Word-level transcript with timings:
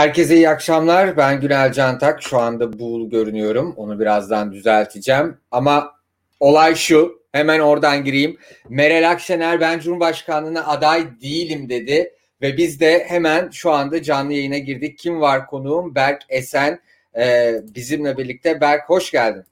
Herkese 0.00 0.36
iyi 0.36 0.48
akşamlar. 0.48 1.16
Ben 1.16 1.40
Günel 1.40 1.72
Cantak. 1.72 2.22
Şu 2.22 2.38
anda 2.38 2.78
buğul 2.78 3.10
görünüyorum. 3.10 3.74
Onu 3.76 4.00
birazdan 4.00 4.52
düzelteceğim. 4.52 5.38
Ama 5.50 5.94
olay 6.40 6.74
şu. 6.74 7.22
Hemen 7.32 7.60
oradan 7.60 8.04
gireyim. 8.04 8.36
Meral 8.68 9.10
Akşener 9.10 9.60
ben 9.60 9.78
Cumhurbaşkanlığına 9.78 10.66
aday 10.66 11.20
değilim 11.20 11.68
dedi. 11.68 12.14
Ve 12.42 12.56
biz 12.56 12.80
de 12.80 13.04
hemen 13.08 13.50
şu 13.50 13.70
anda 13.70 14.02
canlı 14.02 14.32
yayına 14.32 14.58
girdik. 14.58 14.98
Kim 14.98 15.20
var 15.20 15.46
konuğum? 15.46 15.94
Berk 15.94 16.22
Esen 16.28 16.80
e, 17.18 17.54
bizimle 17.74 18.18
birlikte. 18.18 18.60
Berk 18.60 18.88
hoş 18.88 19.10
geldin. 19.10 19.44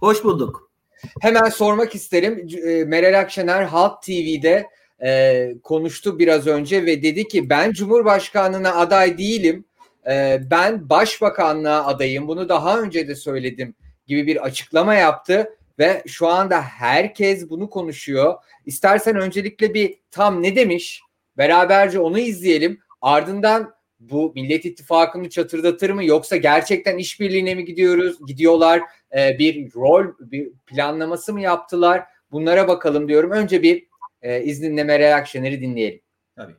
Hoş 0.00 0.24
bulduk. 0.24 0.70
Hemen 1.20 1.48
sormak 1.48 1.94
isterim. 1.94 2.48
E, 2.66 2.84
Meral 2.84 3.20
Akşener 3.20 3.62
Halk 3.62 4.02
TV'de 4.02 4.66
e, 5.04 5.52
konuştu 5.62 6.18
biraz 6.18 6.46
önce 6.46 6.86
ve 6.86 7.02
dedi 7.02 7.28
ki 7.28 7.50
ben 7.50 7.72
Cumhurbaşkanlığına 7.72 8.74
aday 8.74 9.18
değilim. 9.18 9.64
E, 10.10 10.40
ben 10.50 10.88
Başbakanlığa 10.88 11.86
adayım. 11.86 12.28
Bunu 12.28 12.48
daha 12.48 12.80
önce 12.80 13.08
de 13.08 13.14
söyledim 13.14 13.74
gibi 14.06 14.26
bir 14.26 14.44
açıklama 14.44 14.94
yaptı 14.94 15.56
ve 15.78 16.02
şu 16.06 16.28
anda 16.28 16.62
herkes 16.62 17.50
bunu 17.50 17.70
konuşuyor. 17.70 18.34
İstersen 18.66 19.16
öncelikle 19.16 19.74
bir 19.74 19.94
tam 20.10 20.42
ne 20.42 20.56
demiş? 20.56 21.02
Beraberce 21.38 22.00
onu 22.00 22.18
izleyelim. 22.18 22.80
Ardından 23.00 23.74
bu 24.00 24.32
Millet 24.34 24.64
İttifakı'nı 24.64 25.30
çatırdatır 25.30 25.90
mı 25.90 26.04
yoksa 26.04 26.36
gerçekten 26.36 26.98
işbirliğine 26.98 27.54
mi 27.54 27.64
gidiyoruz? 27.64 28.26
Gidiyorlar 28.26 28.82
e, 29.18 29.38
bir 29.38 29.74
rol 29.74 30.06
bir 30.20 30.52
planlaması 30.66 31.32
mı 31.32 31.40
yaptılar? 31.40 32.04
Bunlara 32.32 32.68
bakalım 32.68 33.08
diyorum. 33.08 33.30
Önce 33.30 33.62
bir 33.62 33.86
e, 34.22 34.42
izninle 34.42 34.84
Meral 34.84 35.16
Akşener'i 35.16 35.60
dinleyelim. 35.60 36.00
Tabii. 36.36 36.54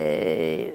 Ee, 0.00 0.74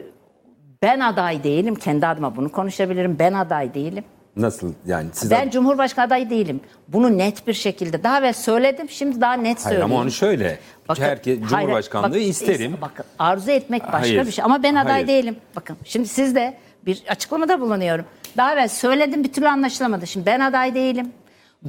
ben 0.82 1.00
aday 1.00 1.44
değilim. 1.44 1.76
Kendi 1.76 2.08
adıma 2.08 2.36
bunu 2.36 2.52
konuşabilirim. 2.52 3.20
Ben 3.20 3.34
aday 3.34 3.74
değilim. 3.74 4.04
Nasıl 4.36 4.74
yani? 4.86 5.10
Siz 5.14 5.32
ben 5.32 5.50
Cumhurbaşkanı 5.50 6.06
adayı 6.06 6.30
değilim. 6.30 6.60
Bunu 6.88 7.18
net 7.18 7.48
bir 7.48 7.54
şekilde 7.54 8.04
daha 8.04 8.22
ve 8.22 8.34
söyledim. 8.34 8.90
Şimdi 8.90 9.22
daha 9.22 9.34
net 9.34 9.46
hayır, 9.46 9.58
söyleyeyim. 9.58 9.86
Ama 9.86 10.02
onu 10.02 10.12
şöyle. 10.12 10.60
Bakın, 10.90 11.04
Herkes 11.04 11.40
Cumhurbaşkanlığı 11.40 12.10
hayır, 12.10 12.28
isterim. 12.28 12.78
Bakın 12.82 13.06
arzu 13.20 13.52
etmek 13.52 13.84
başka 13.84 14.00
hayır, 14.00 14.26
bir 14.26 14.32
şey. 14.32 14.46
Ama 14.46 14.64
ben 14.64 14.76
aday 14.76 14.92
hayır. 14.92 15.08
değilim. 15.08 15.36
Bakın 15.56 15.78
şimdi 15.84 16.08
siz 16.08 16.36
de 16.36 16.58
bir 16.86 17.04
açıklamada 17.08 17.62
bulunuyorum. 17.62 18.06
Daha 18.38 18.54
evvel 18.54 18.68
söyledim 18.68 19.24
bir 19.24 19.34
türlü 19.34 19.48
anlaşılamadı. 19.48 20.08
Şimdi 20.08 20.26
ben 20.26 20.40
aday 20.40 20.76
değilim. 20.76 21.12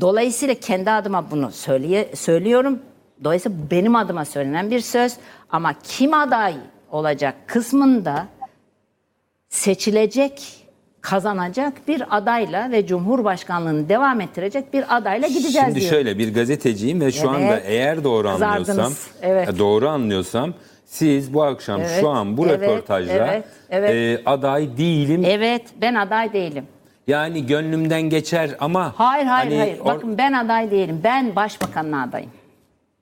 Dolayısıyla 0.00 0.54
kendi 0.54 0.90
adıma 0.90 1.30
bunu 1.30 1.50
söyleye, 1.50 2.16
söylüyorum. 2.16 2.78
Dolayısıyla 3.24 3.58
benim 3.70 3.96
adıma 3.96 4.24
söylenen 4.24 4.70
bir 4.70 4.80
söz. 4.80 5.16
Ama 5.50 5.74
kim 5.82 6.14
aday 6.14 6.54
olacak 6.92 7.34
kısmında 7.46 8.26
seçilecek, 9.48 10.66
kazanacak 11.00 11.88
bir 11.88 12.16
adayla 12.16 12.70
ve 12.70 12.86
Cumhurbaşkanlığını 12.86 13.88
devam 13.88 14.20
ettirecek 14.20 14.72
bir 14.72 14.96
adayla 14.96 15.28
gideceğiz 15.28 15.66
Şimdi 15.66 15.80
diyor. 15.80 15.90
şöyle 15.90 16.18
bir 16.18 16.34
gazeteciyim 16.34 17.00
ve 17.00 17.12
şu 17.12 17.18
evet. 17.18 17.28
anda 17.28 17.58
eğer 17.60 18.04
doğru 18.04 18.28
anlıyorsam, 18.28 18.92
evet. 19.22 19.48
E, 19.48 19.58
doğru 19.58 19.88
anlıyorsam 19.88 20.54
siz 20.86 21.34
bu 21.34 21.42
akşam 21.42 21.80
evet. 21.80 22.00
şu 22.00 22.08
an 22.08 22.36
bu 22.36 22.46
evet. 22.46 22.60
röportajda 22.60 23.12
evet. 23.12 23.44
Evet. 23.70 23.90
E, 23.90 24.22
aday 24.26 24.76
değilim. 24.76 25.24
Evet, 25.26 25.62
ben 25.80 25.94
aday 25.94 26.32
değilim. 26.32 26.66
Yani 27.06 27.46
gönlümden 27.46 28.02
geçer 28.02 28.50
ama... 28.60 28.92
Hayır 28.96 29.26
hayır 29.26 29.50
hani 29.50 29.58
hayır. 29.58 29.78
Bakın 29.84 30.18
ben 30.18 30.32
aday 30.32 30.70
değilim. 30.70 31.00
Ben 31.04 31.36
başbakanlığa 31.36 32.02
adayım. 32.02 32.30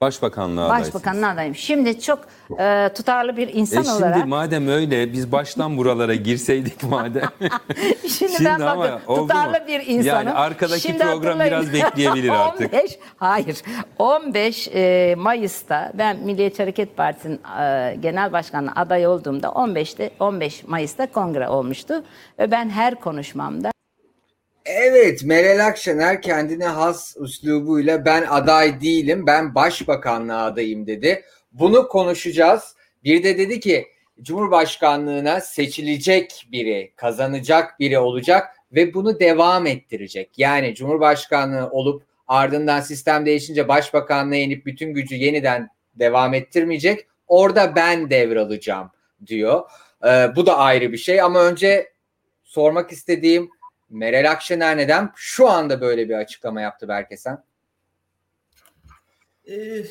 Başbakanlığa 0.00 0.66
adaysınız. 0.66 0.94
Başbakanlığa 0.94 1.30
adayım. 1.30 1.54
Şimdi 1.54 2.00
çok 2.00 2.18
e, 2.58 2.90
tutarlı 2.94 3.36
bir 3.36 3.54
insan 3.54 3.82
e 3.82 3.84
şimdi 3.84 3.96
olarak. 3.96 4.14
Şimdi 4.14 4.28
madem 4.28 4.68
öyle 4.68 5.12
biz 5.12 5.32
baştan 5.32 5.76
buralara 5.76 6.14
girseydik 6.14 6.82
madem. 6.82 7.28
şimdi, 7.38 8.08
şimdi 8.08 8.44
ben 8.44 8.60
bakın 8.60 9.14
tutarlı 9.14 9.60
mu? 9.60 9.66
bir 9.68 9.86
insanım. 9.86 10.26
Yani 10.26 10.30
arkadaki 10.30 10.80
şimdi 10.80 10.98
program 10.98 11.40
biraz 11.40 11.72
bekleyebilir 11.72 12.28
artık. 12.46 12.74
15, 12.74 12.98
hayır 13.16 13.62
15 13.98 14.68
e, 14.74 15.14
Mayıs'ta 15.18 15.92
ben 15.94 16.16
Milliyetçi 16.16 16.62
Hareket 16.62 16.96
Partisi'nin 16.96 17.40
e, 17.60 17.96
genel 18.00 18.32
başkanı 18.32 18.72
aday 18.76 19.06
olduğumda 19.06 19.46
15'te 19.46 20.10
15 20.20 20.64
Mayıs'ta 20.64 21.06
kongre 21.06 21.48
olmuştu. 21.48 22.04
Ve 22.38 22.50
ben 22.50 22.70
her 22.70 22.94
konuşmamda 22.94 23.70
Evet 24.64 25.24
Meral 25.24 25.66
Akşener 25.66 26.22
kendine 26.22 26.66
has 26.66 27.16
üslubuyla 27.20 28.04
ben 28.04 28.26
aday 28.28 28.80
değilim 28.80 29.26
ben 29.26 29.54
başbakanlığa 29.54 30.44
adayım 30.44 30.86
dedi. 30.86 31.24
Bunu 31.52 31.88
konuşacağız. 31.88 32.74
Bir 33.04 33.22
de 33.22 33.38
dedi 33.38 33.60
ki 33.60 33.86
Cumhurbaşkanlığına 34.22 35.40
seçilecek 35.40 36.46
biri, 36.52 36.92
kazanacak 36.96 37.80
biri 37.80 37.98
olacak 37.98 38.56
ve 38.72 38.94
bunu 38.94 39.20
devam 39.20 39.66
ettirecek. 39.66 40.30
Yani 40.36 40.74
Cumhurbaşkanlığı 40.74 41.70
olup 41.70 42.02
ardından 42.28 42.80
sistem 42.80 43.26
değişince 43.26 43.68
başbakanlığa 43.68 44.38
inip 44.38 44.66
bütün 44.66 44.94
gücü 44.94 45.14
yeniden 45.14 45.68
devam 45.94 46.34
ettirmeyecek. 46.34 47.06
Orada 47.26 47.76
ben 47.76 48.10
devralacağım 48.10 48.90
diyor. 49.26 49.70
Ee, 50.04 50.28
bu 50.36 50.46
da 50.46 50.58
ayrı 50.58 50.92
bir 50.92 50.98
şey 50.98 51.20
ama 51.20 51.42
önce 51.42 51.92
sormak 52.44 52.92
istediğim 52.92 53.50
Meral 53.90 54.30
Akşener 54.30 54.76
neden 54.76 55.12
şu 55.16 55.48
anda 55.48 55.80
böyle 55.80 56.08
bir 56.08 56.14
açıklama 56.14 56.60
yaptı 56.60 56.88
Berkesen? 56.88 57.44
Ee, 59.50 59.84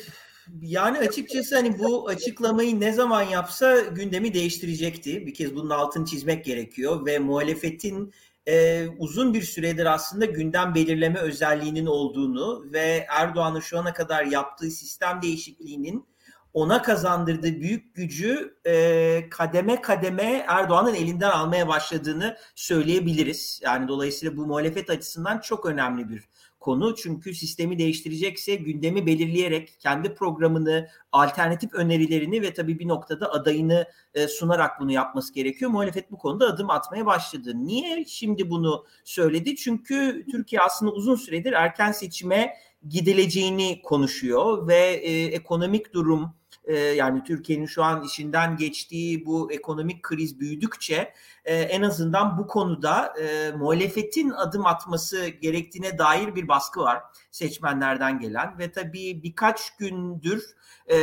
yani 0.62 0.98
açıkçası 0.98 1.56
hani 1.56 1.78
bu 1.78 2.08
açıklamayı 2.08 2.80
ne 2.80 2.92
zaman 2.92 3.22
yapsa 3.22 3.80
gündemi 3.80 4.34
değiştirecekti. 4.34 5.26
Bir 5.26 5.34
kez 5.34 5.54
bunun 5.54 5.70
altını 5.70 6.06
çizmek 6.06 6.44
gerekiyor 6.44 7.06
ve 7.06 7.18
muhalefetin 7.18 8.12
e, 8.46 8.86
uzun 8.98 9.34
bir 9.34 9.42
süredir 9.42 9.86
aslında 9.86 10.24
gündem 10.24 10.74
belirleme 10.74 11.18
özelliğinin 11.18 11.86
olduğunu 11.86 12.72
ve 12.72 13.06
Erdoğan'ın 13.08 13.60
şu 13.60 13.78
ana 13.78 13.92
kadar 13.92 14.24
yaptığı 14.24 14.70
sistem 14.70 15.22
değişikliğinin 15.22 16.06
ona 16.54 16.82
kazandırdığı 16.82 17.60
büyük 17.60 17.94
gücü 17.94 18.58
e, 18.66 19.28
kademe 19.30 19.80
kademe 19.80 20.44
Erdoğan'ın 20.48 20.94
elinden 20.94 21.30
almaya 21.30 21.68
başladığını 21.68 22.36
söyleyebiliriz. 22.54 23.60
Yani 23.64 23.88
dolayısıyla 23.88 24.36
bu 24.36 24.46
muhalefet 24.46 24.90
açısından 24.90 25.38
çok 25.38 25.66
önemli 25.66 26.08
bir 26.08 26.28
konu. 26.60 26.94
Çünkü 26.94 27.34
sistemi 27.34 27.78
değiştirecekse 27.78 28.54
gündemi 28.54 29.06
belirleyerek 29.06 29.76
kendi 29.80 30.14
programını, 30.14 30.88
alternatif 31.12 31.74
önerilerini 31.74 32.42
ve 32.42 32.54
tabii 32.54 32.78
bir 32.78 32.88
noktada 32.88 33.32
adayını 33.32 33.86
e, 34.14 34.28
sunarak 34.28 34.80
bunu 34.80 34.92
yapması 34.92 35.34
gerekiyor. 35.34 35.70
Muhalefet 35.70 36.10
bu 36.10 36.18
konuda 36.18 36.46
adım 36.46 36.70
atmaya 36.70 37.06
başladı. 37.06 37.52
Niye 37.54 38.04
şimdi 38.04 38.50
bunu 38.50 38.84
söyledi? 39.04 39.56
Çünkü 39.56 40.26
Türkiye 40.30 40.62
aslında 40.62 40.92
uzun 40.92 41.16
süredir 41.16 41.52
erken 41.52 41.92
seçime 41.92 42.56
gidileceğini 42.88 43.82
konuşuyor 43.82 44.68
ve 44.68 44.78
e, 44.78 45.24
ekonomik 45.24 45.94
durum 45.94 46.39
e, 46.70 46.78
yani 46.78 47.24
Türkiye'nin 47.24 47.66
şu 47.66 47.84
an 47.84 48.02
işinden 48.02 48.56
geçtiği 48.56 49.26
bu 49.26 49.52
ekonomik 49.52 50.02
kriz 50.02 50.40
büyüdükçe 50.40 51.12
e, 51.44 51.54
en 51.54 51.82
azından 51.82 52.38
bu 52.38 52.46
konuda 52.46 53.14
e, 53.20 53.52
muhalefetin 53.52 54.30
adım 54.30 54.66
atması 54.66 55.26
gerektiğine 55.26 55.98
dair 55.98 56.34
bir 56.34 56.48
baskı 56.48 56.80
var 56.80 57.02
seçmenlerden 57.30 58.18
gelen 58.18 58.58
ve 58.58 58.72
tabii 58.72 59.22
birkaç 59.22 59.76
gündür 59.76 60.44
e, 60.86 60.96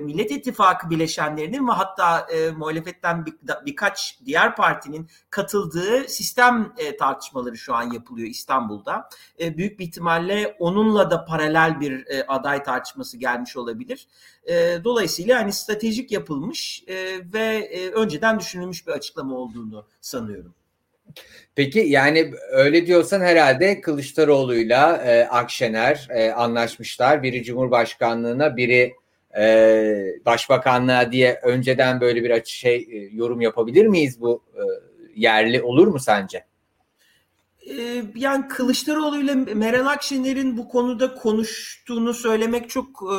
Millet 0.00 0.30
İttifakı 0.30 0.90
bileşenlerinin 0.90 1.68
ve 1.68 1.72
hatta 1.72 2.26
muhalefetten 2.56 3.26
bir, 3.26 3.34
birkaç 3.66 4.18
diğer 4.24 4.56
partinin 4.56 5.10
katıldığı 5.30 6.08
sistem 6.08 6.74
tartışmaları 6.98 7.56
şu 7.56 7.74
an 7.74 7.92
yapılıyor 7.92 8.28
İstanbul'da. 8.28 9.08
Büyük 9.40 9.78
bir 9.78 9.84
ihtimalle 9.84 10.56
onunla 10.58 11.10
da 11.10 11.24
paralel 11.24 11.80
bir 11.80 12.06
aday 12.28 12.62
tartışması 12.62 13.16
gelmiş 13.16 13.56
olabilir. 13.56 14.08
Dolayısıyla 14.84 15.05
hani 15.34 15.52
stratejik 15.52 16.12
yapılmış 16.12 16.84
e, 16.88 16.94
ve 17.32 17.44
e, 17.56 17.90
önceden 17.90 18.40
düşünülmüş 18.40 18.86
bir 18.86 18.92
açıklama 18.92 19.36
olduğunu 19.36 19.86
sanıyorum. 20.00 20.54
Peki 21.54 21.78
yani 21.78 22.30
öyle 22.50 22.86
diyorsan 22.86 23.20
herhalde 23.20 23.80
Kılıçdaroğlu'yla 23.80 24.96
e, 24.96 25.24
Akşener 25.24 26.08
e, 26.10 26.30
anlaşmışlar. 26.30 27.22
Biri 27.22 27.44
Cumhurbaşkanlığına, 27.44 28.56
biri 28.56 28.94
e, 29.38 30.06
Başbakanlığa 30.26 31.12
diye 31.12 31.40
önceden 31.42 32.00
böyle 32.00 32.24
bir 32.24 32.44
şey 32.44 32.76
e, 32.76 32.96
yorum 33.12 33.40
yapabilir 33.40 33.86
miyiz 33.86 34.20
bu 34.20 34.42
e, 34.54 34.62
yerli 35.14 35.62
olur 35.62 35.86
mu 35.86 35.98
sence? 35.98 36.44
Ee, 37.70 38.04
yani 38.14 38.48
Kılıçdaroğlu 38.48 39.20
ile 39.20 39.34
Meral 39.34 39.86
Akşener'in 39.86 40.56
bu 40.56 40.68
konuda 40.68 41.14
konuştuğunu 41.14 42.14
söylemek 42.14 42.70
çok 42.70 42.86
e, 43.02 43.16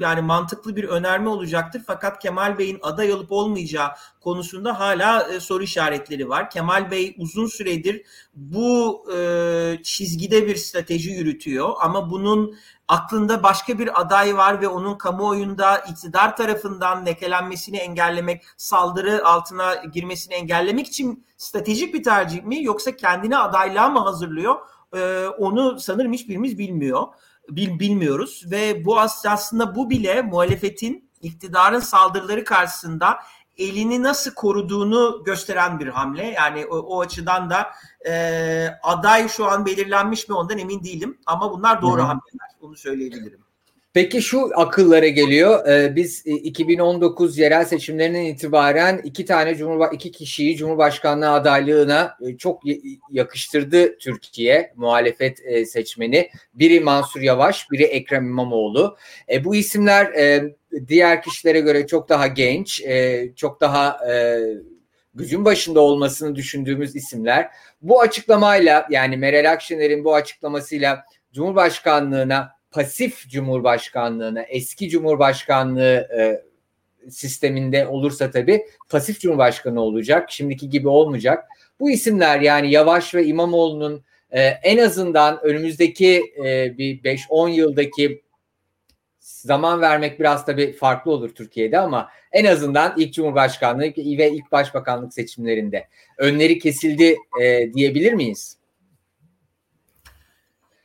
yani 0.00 0.20
mantıklı 0.20 0.76
bir 0.76 0.84
önerme 0.84 1.28
olacaktır. 1.28 1.82
Fakat 1.86 2.22
Kemal 2.22 2.58
Bey'in 2.58 2.78
aday 2.82 3.12
olup 3.12 3.32
olmayacağı 3.32 3.88
konusunda 4.20 4.80
hala 4.80 5.28
e, 5.32 5.40
soru 5.40 5.62
işaretleri 5.62 6.28
var. 6.28 6.50
Kemal 6.50 6.90
Bey 6.90 7.14
uzun 7.18 7.46
süredir 7.46 8.02
bu 8.34 9.04
e, 9.16 9.78
çizgide 9.82 10.46
bir 10.46 10.56
strateji 10.56 11.10
yürütüyor 11.10 11.72
ama 11.80 12.10
bunun 12.10 12.56
aklında 12.88 13.42
başka 13.42 13.78
bir 13.78 14.00
aday 14.00 14.36
var 14.36 14.60
ve 14.60 14.68
onun 14.68 14.98
kamuoyunda 14.98 15.78
iktidar 15.78 16.36
tarafından 16.36 17.06
lekelenmesini 17.06 17.76
engellemek, 17.76 18.42
saldırı 18.56 19.26
altına 19.26 19.74
girmesini 19.74 20.34
engellemek 20.34 20.86
için 20.86 21.24
stratejik 21.36 21.94
bir 21.94 22.02
tercih 22.02 22.42
mi 22.42 22.64
yoksa 22.64 22.96
kendine 22.96 23.38
adaylığa 23.38 23.88
mı 23.88 23.98
hazırlıyor? 23.98 24.56
Ee, 24.96 25.26
onu 25.38 25.80
sanırım 25.80 26.12
hiçbirimiz 26.12 26.58
bilmiyor. 26.58 27.02
Bil, 27.48 27.78
bilmiyoruz 27.78 28.44
ve 28.50 28.84
bu 28.84 29.00
aslında 29.00 29.74
bu 29.74 29.90
bile 29.90 30.22
muhalefetin 30.22 31.10
iktidarın 31.22 31.80
saldırıları 31.80 32.44
karşısında 32.44 33.18
elini 33.58 34.02
nasıl 34.02 34.34
koruduğunu 34.34 35.22
gösteren 35.24 35.80
bir 35.80 35.86
hamle. 35.86 36.26
Yani 36.26 36.66
o, 36.66 36.76
o 36.76 37.00
açıdan 37.00 37.50
da 37.50 37.70
e, 38.06 38.68
aday 38.82 39.28
şu 39.28 39.46
an 39.46 39.66
belirlenmiş 39.66 40.28
mi 40.28 40.34
ondan 40.34 40.58
emin 40.58 40.84
değilim. 40.84 41.18
Ama 41.26 41.52
bunlar 41.52 41.82
doğru 41.82 41.98
Hı-hı. 41.98 42.06
hamleler. 42.06 42.48
Onu 42.60 42.76
söyleyebilirim. 42.76 43.43
Peki 43.94 44.22
şu 44.22 44.50
akıllara 44.54 45.08
geliyor. 45.08 45.66
Ee, 45.68 45.96
biz 45.96 46.26
2019 46.26 47.38
e, 47.38 47.42
yerel 47.42 47.64
seçimlerinden 47.64 48.24
itibaren 48.24 49.00
iki 49.04 49.24
tane 49.24 49.54
cumhurba 49.54 49.86
iki 49.88 50.12
kişiyi 50.12 50.56
Cumhurbaşkanlığı 50.56 51.30
adaylığına 51.30 52.16
e, 52.26 52.36
çok 52.36 52.62
yakıştırdı 53.10 53.98
Türkiye 53.98 54.72
muhalefet 54.76 55.40
e, 55.44 55.66
seçmeni. 55.66 56.30
Biri 56.54 56.80
Mansur 56.80 57.20
Yavaş, 57.20 57.70
biri 57.70 57.82
Ekrem 57.82 58.24
İmamoğlu. 58.24 58.96
E, 59.32 59.44
bu 59.44 59.54
isimler 59.54 60.06
e, 60.06 60.54
diğer 60.88 61.22
kişilere 61.22 61.60
göre 61.60 61.86
çok 61.86 62.08
daha 62.08 62.26
genç, 62.26 62.80
e, 62.80 63.30
çok 63.36 63.60
daha 63.60 64.12
e, 64.12 64.40
gücün 65.14 65.44
başında 65.44 65.80
olmasını 65.80 66.34
düşündüğümüz 66.34 66.96
isimler. 66.96 67.50
Bu 67.82 68.00
açıklamayla 68.00 68.86
yani 68.90 69.16
Meral 69.16 69.52
Akşener'in 69.52 70.04
bu 70.04 70.14
açıklamasıyla 70.14 71.04
Cumhurbaşkanlığına 71.32 72.53
pasif 72.74 73.28
cumhurbaşkanlığına 73.28 74.42
eski 74.42 74.88
cumhurbaşkanlığı 74.88 76.08
e, 76.18 76.42
sisteminde 77.10 77.86
olursa 77.86 78.30
tabii 78.30 78.66
pasif 78.88 79.20
cumhurbaşkanı 79.20 79.80
olacak. 79.80 80.30
Şimdiki 80.30 80.68
gibi 80.68 80.88
olmayacak. 80.88 81.44
Bu 81.80 81.90
isimler 81.90 82.40
yani 82.40 82.70
Yavaş 82.70 83.14
ve 83.14 83.26
İmamoğlu'nun 83.26 84.04
e, 84.30 84.40
en 84.42 84.78
azından 84.78 85.44
önümüzdeki 85.44 86.22
e, 86.44 86.78
bir 86.78 87.02
5-10 87.02 87.50
yıldaki 87.50 88.22
zaman 89.20 89.80
vermek 89.80 90.20
biraz 90.20 90.46
tabii 90.46 90.72
farklı 90.72 91.10
olur 91.10 91.34
Türkiye'de 91.34 91.78
ama 91.78 92.08
en 92.32 92.44
azından 92.44 92.94
ilk 92.96 93.14
cumhurbaşkanlığı 93.14 93.82
ve 93.96 94.30
ilk 94.30 94.52
başbakanlık 94.52 95.14
seçimlerinde 95.14 95.88
önleri 96.18 96.58
kesildi 96.58 97.16
e, 97.42 97.72
diyebilir 97.74 98.12
miyiz? 98.12 98.63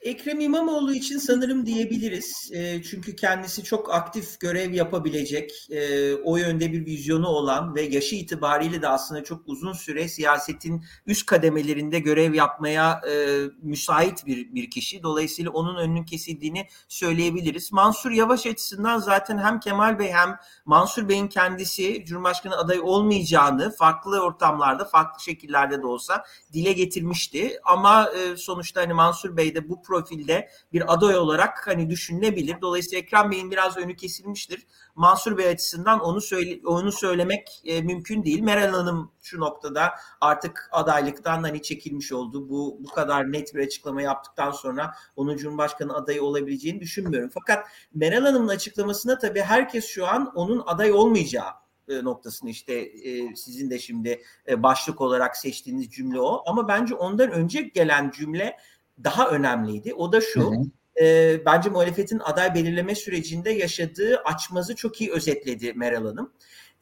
Ekrem 0.01 0.40
İmamoğlu 0.40 0.94
için 0.94 1.18
sanırım 1.18 1.66
diyebiliriz. 1.66 2.51
E, 2.54 2.84
çünkü 2.84 3.16
kendisi 3.16 3.63
çok 3.63 3.94
aktif 3.94 4.40
görev 4.40 4.74
yapabilecek, 4.74 5.68
e, 5.69 6.13
o 6.16 6.38
yönde 6.38 6.72
bir 6.72 6.86
vizyonu 6.86 7.28
olan 7.28 7.75
ve 7.75 7.81
yaşı 7.81 8.16
itibariyle 8.16 8.81
de 8.81 8.88
aslında 8.88 9.24
çok 9.24 9.42
uzun 9.46 9.74
süre 9.74 10.07
siyasetin 10.07 10.84
üst 11.06 11.25
kademelerinde 11.25 12.00
görev 12.00 12.34
yapmaya 12.34 13.01
e, 13.10 13.42
müsait 13.62 14.25
bir, 14.25 14.56
bir 14.56 14.69
kişi. 14.69 15.04
Dolayısıyla 15.04 15.51
onun 15.51 15.75
önünün 15.75 16.04
kesildiğini 16.04 16.68
söyleyebiliriz. 16.88 17.72
Mansur 17.72 18.12
Yavaş 18.12 18.45
açısından 18.45 19.00
zaten 19.00 19.38
hem 19.38 19.60
Kemal 19.60 20.00
Bey 20.00 20.12
hem 20.12 20.38
Mansur 20.66 21.10
Bey'in 21.10 21.28
kendisi 21.28 22.06
Cumhurbaşkanı 22.06 22.57
adayı 22.57 22.84
olmayacağını 22.84 23.75
farklı 23.75 24.19
ortamlarda, 24.19 24.86
farklı 24.86 25.24
şekillerde 25.24 25.81
de 25.81 25.88
olsa 25.88 26.24
dile 26.54 26.74
getirmişti. 26.74 27.60
Ama 27.63 28.10
e, 28.10 28.38
sonuçta 28.38 28.81
hani 28.81 28.94
Mansur 28.94 29.38
Bey 29.38 29.56
de 29.56 29.69
bu 29.69 29.81
profilde 29.90 30.50
bir 30.74 30.94
aday 30.94 31.18
olarak 31.18 31.68
hani 31.68 31.90
düşünülebilir. 31.90 32.56
Dolayısıyla 32.62 33.00
Ekrem 33.00 33.32
Bey'in 33.32 33.52
biraz 33.52 33.78
önü 33.78 33.96
kesilmiştir. 33.96 34.68
Mansur 34.96 35.38
Bey 35.38 35.48
açısından 35.48 36.00
onu 36.00 36.22
söyle 36.22 36.60
onu 36.66 36.92
söylemek 36.92 37.62
e, 37.66 37.82
mümkün 37.82 38.24
değil. 38.24 38.42
Meral 38.42 38.74
Hanım 38.74 39.12
şu 39.22 39.40
noktada 39.40 39.92
artık 40.22 40.70
adaylıktan 40.72 41.44
hani 41.44 41.62
çekilmiş 41.62 42.12
oldu. 42.12 42.50
Bu 42.50 42.78
bu 42.80 42.88
kadar 42.88 43.32
net 43.32 43.56
bir 43.56 43.66
açıklama 43.66 44.02
yaptıktan 44.02 44.52
sonra 44.52 44.94
onun 45.16 45.38
Cumhurbaşkanı 45.38 45.94
adayı 45.96 46.24
olabileceğini 46.24 46.80
düşünmüyorum. 46.80 47.30
Fakat 47.34 47.68
Meral 47.94 48.22
Hanım'ın 48.22 48.48
açıklamasına 48.48 49.18
tabii 49.18 49.42
herkes 49.42 49.86
şu 49.86 50.08
an 50.08 50.32
onun 50.36 50.64
aday 50.66 50.92
olmayacağı 50.92 51.52
e, 51.90 52.04
noktasını 52.04 52.50
işte 52.50 52.74
e, 52.74 53.36
sizin 53.36 53.70
de 53.70 53.80
şimdi 53.80 54.22
e, 54.48 54.64
başlık 54.64 55.02
olarak 55.02 55.38
seçtiğiniz 55.38 55.92
cümle 55.92 56.20
o. 56.20 56.44
Ama 56.46 56.68
bence 56.68 56.96
ondan 56.96 57.32
önce 57.32 57.62
gelen 57.62 58.12
cümle 58.12 58.58
daha 59.04 59.30
önemliydi. 59.30 59.94
O 59.94 60.12
da 60.12 60.22
şu. 60.22 60.42
Hı 60.42 60.56
hı. 60.56 61.06
E, 61.06 61.42
bence 61.46 61.69
muhalefetin 61.69 62.19
aday 62.19 62.56
belirleme 62.56 62.96
sürecinde 62.96 63.50
yaşadığı 63.50 64.18
açmazı 64.25 64.75
çok 64.75 65.01
iyi 65.01 65.12
özetledi 65.12 65.74
Meral 65.74 66.06
Hanım. 66.06 66.34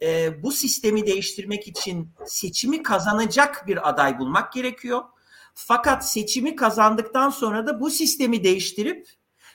E, 0.01 0.43
bu 0.43 0.51
sistemi 0.51 1.07
değiştirmek 1.07 1.67
için 1.67 2.09
seçimi 2.25 2.83
kazanacak 2.83 3.67
bir 3.67 3.89
aday 3.89 4.19
bulmak 4.19 4.53
gerekiyor. 4.53 5.01
Fakat 5.53 6.09
seçimi 6.09 6.55
kazandıktan 6.55 7.29
sonra 7.29 7.67
da 7.67 7.79
bu 7.79 7.89
sistemi 7.89 8.43
değiştirip 8.43 9.07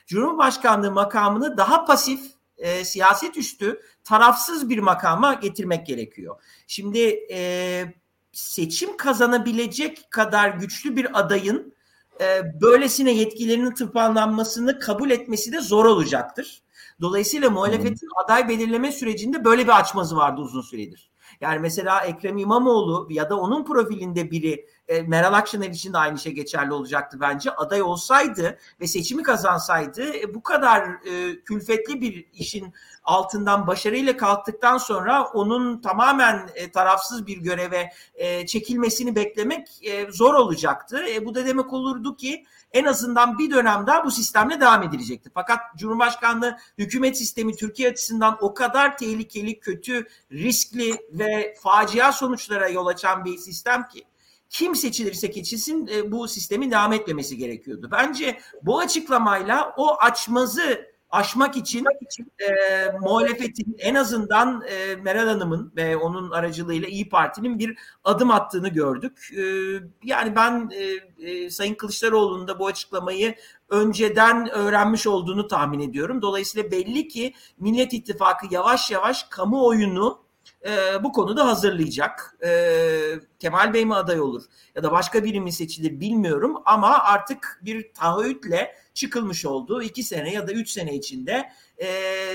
Cumhurbaşkanlığı 0.07 0.91
makamını 0.91 1.57
daha 1.57 1.85
pasif, 1.85 2.21
e, 2.57 2.85
siyaset 2.85 3.37
üstü, 3.37 3.81
tarafsız 4.03 4.69
bir 4.69 4.79
makama 4.79 5.33
getirmek 5.33 5.87
gerekiyor. 5.87 6.41
Şimdi 6.67 7.19
e, 7.31 7.85
seçim 8.31 8.97
kazanabilecek 8.97 10.11
kadar 10.11 10.49
güçlü 10.49 10.95
bir 10.95 11.19
adayın 11.19 11.73
e, 12.21 12.41
böylesine 12.61 13.11
yetkilerinin 13.11 13.73
tırpanlanmasını 13.73 14.79
kabul 14.79 15.09
etmesi 15.09 15.51
de 15.51 15.61
zor 15.61 15.85
olacaktır. 15.85 16.63
Dolayısıyla 17.01 17.49
muhalefetin 17.49 18.07
aday 18.23 18.49
belirleme 18.49 18.91
sürecinde 18.91 19.45
böyle 19.45 19.63
bir 19.63 19.79
açmazı 19.79 20.15
vardı 20.15 20.41
uzun 20.41 20.61
süredir. 20.61 21.11
Yani 21.41 21.59
mesela 21.59 22.01
Ekrem 22.01 22.37
İmamoğlu 22.37 23.07
ya 23.09 23.29
da 23.29 23.39
onun 23.39 23.65
profilinde 23.65 24.31
biri 24.31 24.65
e, 24.93 25.01
Meral 25.01 25.33
Akşener 25.33 25.69
için 25.69 25.93
de 25.93 25.97
aynı 25.97 26.19
şey 26.19 26.31
geçerli 26.31 26.73
olacaktı 26.73 27.17
bence. 27.21 27.51
Aday 27.51 27.81
olsaydı 27.81 28.57
ve 28.81 28.87
seçimi 28.87 29.23
kazansaydı 29.23 30.17
e, 30.17 30.33
bu 30.33 30.43
kadar 30.43 30.83
e, 30.83 31.43
külfetli 31.43 32.01
bir 32.01 32.27
işin 32.33 32.73
altından 33.03 33.67
başarıyla 33.67 34.17
kalktıktan 34.17 34.77
sonra 34.77 35.23
onun 35.23 35.81
tamamen 35.81 36.49
e, 36.55 36.71
tarafsız 36.71 37.27
bir 37.27 37.37
göreve 37.37 37.89
e, 38.15 38.45
çekilmesini 38.45 39.15
beklemek 39.15 39.67
e, 39.81 40.11
zor 40.11 40.33
olacaktı. 40.33 41.05
E, 41.09 41.25
bu 41.25 41.35
da 41.35 41.45
demek 41.45 41.73
olurdu 41.73 42.15
ki 42.15 42.45
en 42.71 42.85
azından 42.85 43.37
bir 43.37 43.51
dönem 43.51 43.87
daha 43.87 44.05
bu 44.05 44.11
sistemle 44.11 44.59
devam 44.61 44.83
edilecekti. 44.83 45.29
Fakat 45.33 45.59
Cumhurbaşkanlığı 45.77 46.57
hükümet 46.77 47.17
sistemi 47.17 47.55
Türkiye 47.55 47.89
açısından 47.89 48.37
o 48.41 48.53
kadar 48.53 48.97
tehlikeli, 48.97 49.59
kötü, 49.59 50.07
riskli 50.31 51.07
ve 51.11 51.55
facia 51.63 52.11
sonuçlara 52.11 52.67
yol 52.67 52.87
açan 52.87 53.25
bir 53.25 53.37
sistem 53.37 53.87
ki 53.87 54.03
kim 54.53 54.75
seçilirse 54.75 55.27
seçilsin 55.33 55.87
e, 55.87 56.11
bu 56.11 56.27
sistemin 56.27 56.71
devam 56.71 56.93
etmemesi 56.93 57.37
gerekiyordu. 57.37 57.89
Bence 57.91 58.39
bu 58.61 58.79
açıklamayla 58.79 59.73
o 59.77 59.95
açmazı 59.95 60.93
aşmak 61.09 61.57
için 61.57 61.85
e, 62.39 62.51
muhalefetin 63.01 63.75
en 63.79 63.95
azından 63.95 64.63
e, 64.67 64.95
Meral 64.95 65.27
Hanım'ın 65.27 65.73
ve 65.75 65.97
onun 65.97 66.31
aracılığıyla 66.31 66.87
İyi 66.87 67.09
Parti'nin 67.09 67.59
bir 67.59 67.77
adım 68.03 68.31
attığını 68.31 68.69
gördük. 68.69 69.29
E, 69.37 69.43
yani 70.03 70.35
ben 70.35 70.69
e, 70.73 70.83
e, 71.29 71.49
Sayın 71.49 71.75
Kılıçdaroğlu'nun 71.75 72.47
da 72.47 72.59
bu 72.59 72.67
açıklamayı 72.67 73.35
önceden 73.69 74.49
öğrenmiş 74.49 75.07
olduğunu 75.07 75.47
tahmin 75.47 75.79
ediyorum. 75.79 76.21
Dolayısıyla 76.21 76.71
belli 76.71 77.07
ki 77.07 77.33
Millet 77.59 77.93
İttifakı 77.93 78.47
yavaş 78.51 78.91
yavaş 78.91 79.23
kamuoyunu 79.23 80.22
e, 80.65 81.03
bu 81.03 81.11
konuda 81.11 81.47
hazırlayacak. 81.47 82.37
E, 82.45 82.49
Kemal 83.39 83.73
Bey 83.73 83.85
mi 83.85 83.95
aday 83.95 84.21
olur 84.21 84.43
ya 84.75 84.83
da 84.83 84.91
başka 84.91 85.23
biri 85.23 85.41
mi 85.41 85.51
seçilir 85.51 85.99
bilmiyorum 85.99 86.61
ama 86.65 86.99
artık 87.03 87.59
bir 87.61 87.93
taahhütle 87.93 88.75
çıkılmış 88.93 89.45
oldu. 89.45 89.81
iki 89.81 90.03
sene 90.03 90.33
ya 90.33 90.47
da 90.47 90.51
üç 90.51 90.69
sene 90.69 90.95
içinde 90.95 91.49
e, 91.77 91.87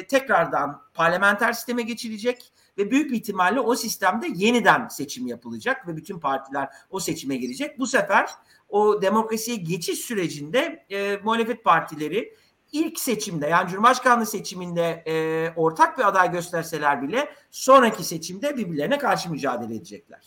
tekrardan 0.07 0.83
parlamenter 0.95 1.53
sisteme 1.53 1.83
geçilecek 1.83 2.53
ve 2.79 2.91
büyük 2.91 3.11
bir 3.11 3.17
ihtimalle 3.17 3.61
o 3.61 3.77
sistemde 3.77 4.27
yeniden 4.35 4.89
seçim 4.89 5.27
yapılacak 5.27 5.89
ve 5.89 5.97
bütün 5.97 6.19
partiler 6.19 6.69
o 6.91 7.01
seçime 7.01 7.37
girecek. 7.37 7.79
Bu 7.79 7.87
sefer 7.87 8.31
o 8.69 9.03
demokrasiye 9.03 9.57
geçiş 9.57 9.99
sürecinde 9.99 10.87
e, 10.91 11.17
muhalefet 11.25 11.65
partileri 11.65 12.35
ilk 12.73 13.01
seçimde 13.01 13.47
yani 13.47 13.69
Cumhurbaşkanlığı 13.69 14.27
seçiminde 14.27 15.03
e, 15.07 15.15
ortak 15.57 15.99
bir 15.99 16.09
aday 16.09 16.33
gösterseler 16.33 17.03
bile 17.03 17.29
sonraki 17.51 18.05
seçimde 18.05 18.57
birbirlerine 18.57 18.99
karşı 18.99 19.31
mücadele 19.31 19.75
edecekler. 19.75 20.21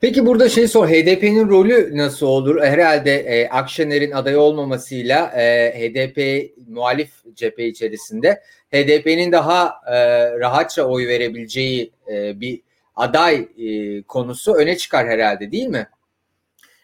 Peki 0.00 0.26
burada 0.26 0.48
şey 0.48 0.68
sor 0.68 0.88
HDP'nin 0.88 1.48
rolü 1.48 1.96
nasıl 1.96 2.26
olur? 2.26 2.62
Herhalde 2.62 3.14
e, 3.16 3.48
Akşener'in 3.48 4.10
aday 4.10 4.36
olmamasıyla 4.36 5.32
e, 5.36 5.70
HDP 5.70 6.50
muhalif 6.68 7.10
cephe 7.34 7.66
içerisinde 7.66 8.42
HDP'nin 8.72 9.32
daha 9.32 9.74
e, 9.86 9.94
rahatça 10.38 10.82
oy 10.82 11.06
verebileceği 11.06 11.92
e, 12.12 12.40
bir 12.40 12.60
aday 12.96 13.48
e, 13.58 14.02
konusu 14.02 14.54
öne 14.54 14.76
çıkar 14.76 15.08
herhalde 15.08 15.52
değil 15.52 15.66
mi? 15.66 15.88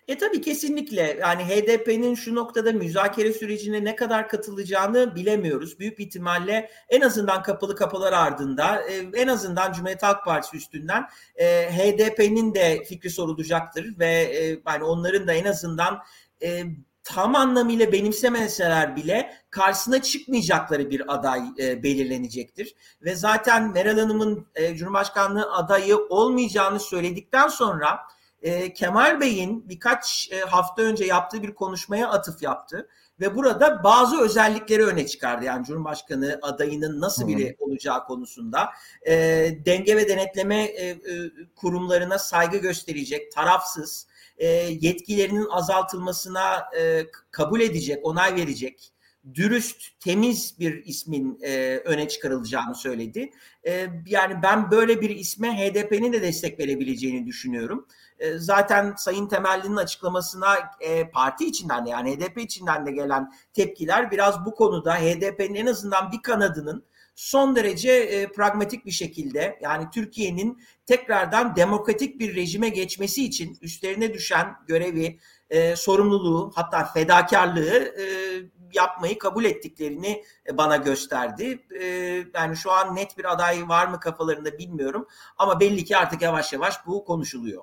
E 0.09 0.19
tabii 0.19 0.41
kesinlikle 0.41 1.19
yani 1.21 1.45
HDP'nin 1.45 2.15
şu 2.15 2.35
noktada 2.35 2.73
müzakere 2.73 3.33
sürecine 3.33 3.85
ne 3.85 3.97
kadar 3.97 4.29
katılacağını 4.29 5.15
bilemiyoruz. 5.15 5.79
Büyük 5.79 6.01
ihtimalle 6.01 6.71
en 6.89 7.01
azından 7.01 7.43
kapalı 7.43 7.77
kapılar 7.77 8.13
ardında 8.13 8.83
e, 8.83 8.95
en 9.15 9.29
azından 9.29 9.73
Cumhuriyet 9.73 10.03
Halk 10.03 10.25
Partisi 10.25 10.57
üstünden 10.57 11.05
e, 11.37 11.47
HDP'nin 11.71 12.55
de 12.55 12.85
fikri 12.85 13.11
sorulacaktır 13.11 13.99
ve 13.99 14.07
e, 14.07 14.61
yani 14.67 14.85
onların 14.85 15.29
da 15.29 15.33
en 15.33 15.45
azından 15.45 15.99
tam 17.05 17.35
anlamıyla 17.35 17.93
benimsemeseler 17.93 18.97
bile 18.97 19.35
karşısına 19.51 20.03
çıkmayacakları 20.03 20.91
bir 20.91 21.15
aday 21.15 21.43
belirlenecektir. 21.59 22.75
Ve 23.03 23.15
zaten 23.15 23.73
Meral 23.73 23.99
Hanım'ın 23.99 24.47
Cumhurbaşkanlığı 24.75 25.53
adayı 25.53 25.97
olmayacağını 25.97 26.81
söyledikten 26.81 27.49
sonra 27.49 27.99
e, 28.43 28.73
Kemal 28.73 29.21
Bey'in 29.21 29.69
birkaç 29.69 30.29
e, 30.33 30.41
hafta 30.41 30.83
önce 30.83 31.05
yaptığı 31.05 31.43
bir 31.43 31.55
konuşmaya 31.55 32.09
atıf 32.09 32.43
yaptı 32.43 32.89
ve 33.21 33.37
burada 33.37 33.85
bazı 33.85 34.21
özellikleri 34.21 34.85
öne 34.87 35.07
çıkardı. 35.07 35.45
Yani 35.45 35.67
Cumhurbaşkanı 35.67 36.39
adayının 36.43 37.01
nasıl 37.01 37.29
biri 37.29 37.57
olacağı 37.59 38.05
konusunda 38.05 38.71
e, 39.07 39.15
denge 39.67 39.97
ve 39.97 40.09
denetleme 40.09 40.65
e, 40.65 40.89
e, 40.89 40.97
kurumlarına 41.57 42.19
saygı 42.19 42.57
gösterecek, 42.57 43.33
tarafsız, 43.33 44.07
e, 44.39 44.47
yetkilerinin 44.81 45.47
azaltılmasına 45.51 46.65
e, 46.79 47.07
kabul 47.31 47.61
edecek, 47.61 48.07
onay 48.07 48.35
verecek, 48.35 48.93
dürüst, 49.35 50.01
temiz 50.01 50.55
bir 50.61 50.85
ismin 50.85 51.39
e, 51.43 51.83
öne 51.85 52.09
çıkarılacağını 52.09 52.75
söyledi. 52.75 53.31
E, 53.67 53.87
yani 54.07 54.43
ben 54.43 54.71
böyle 54.71 55.01
bir 55.01 55.11
isme 55.11 55.49
HDP'nin 55.59 56.13
de 56.13 56.23
destek 56.23 56.59
verebileceğini 56.59 57.27
düşünüyorum. 57.27 57.87
E, 58.19 58.39
zaten 58.39 58.95
Sayın 58.97 59.29
Temelli'nin 59.29 59.77
açıklamasına 59.77 60.55
e, 60.81 61.11
parti 61.11 61.47
içinden 61.47 61.87
de 61.87 61.91
yani 61.91 62.17
HDP 62.17 62.39
içinden 62.39 62.87
de 62.87 62.91
gelen 62.91 63.33
tepkiler 63.53 64.11
biraz 64.11 64.45
bu 64.45 64.55
konuda 64.55 64.95
HDP'nin 64.95 65.55
en 65.55 65.67
azından 65.67 66.13
bir 66.13 66.23
kanadının 66.23 66.85
son 67.15 67.57
derece 67.57 67.93
e, 67.93 68.33
pragmatik 68.33 68.87
bir 68.87 68.91
şekilde 68.91 69.59
yani 69.63 69.87
Türkiye'nin 69.95 70.63
tekrardan 70.87 71.57
demokratik 71.57 72.21
bir 72.21 72.37
rejime 72.37 72.69
geçmesi 72.69 73.25
için 73.25 73.59
üstlerine 73.63 74.15
düşen 74.15 74.55
görevi, 74.67 75.19
e, 75.51 75.77
sorumluluğu 75.77 76.53
hatta 76.55 76.85
fedakarlığı 76.85 77.95
e, 78.01 78.05
yapmayı 78.73 79.19
kabul 79.19 79.45
ettiklerini 79.45 80.25
bana 80.53 80.77
gösterdi. 80.77 81.59
E, 81.81 81.85
yani 82.35 82.57
şu 82.57 82.73
an 82.73 82.97
net 82.97 83.19
bir 83.19 83.33
aday 83.33 83.69
var 83.69 83.87
mı 83.87 84.01
kafalarında 84.01 84.59
bilmiyorum 84.59 85.07
ama 85.39 85.61
belli 85.61 85.85
ki 85.85 85.97
artık 85.97 86.23
yavaş 86.23 86.53
yavaş 86.53 86.87
bu 86.87 87.05
konuşuluyor. 87.05 87.63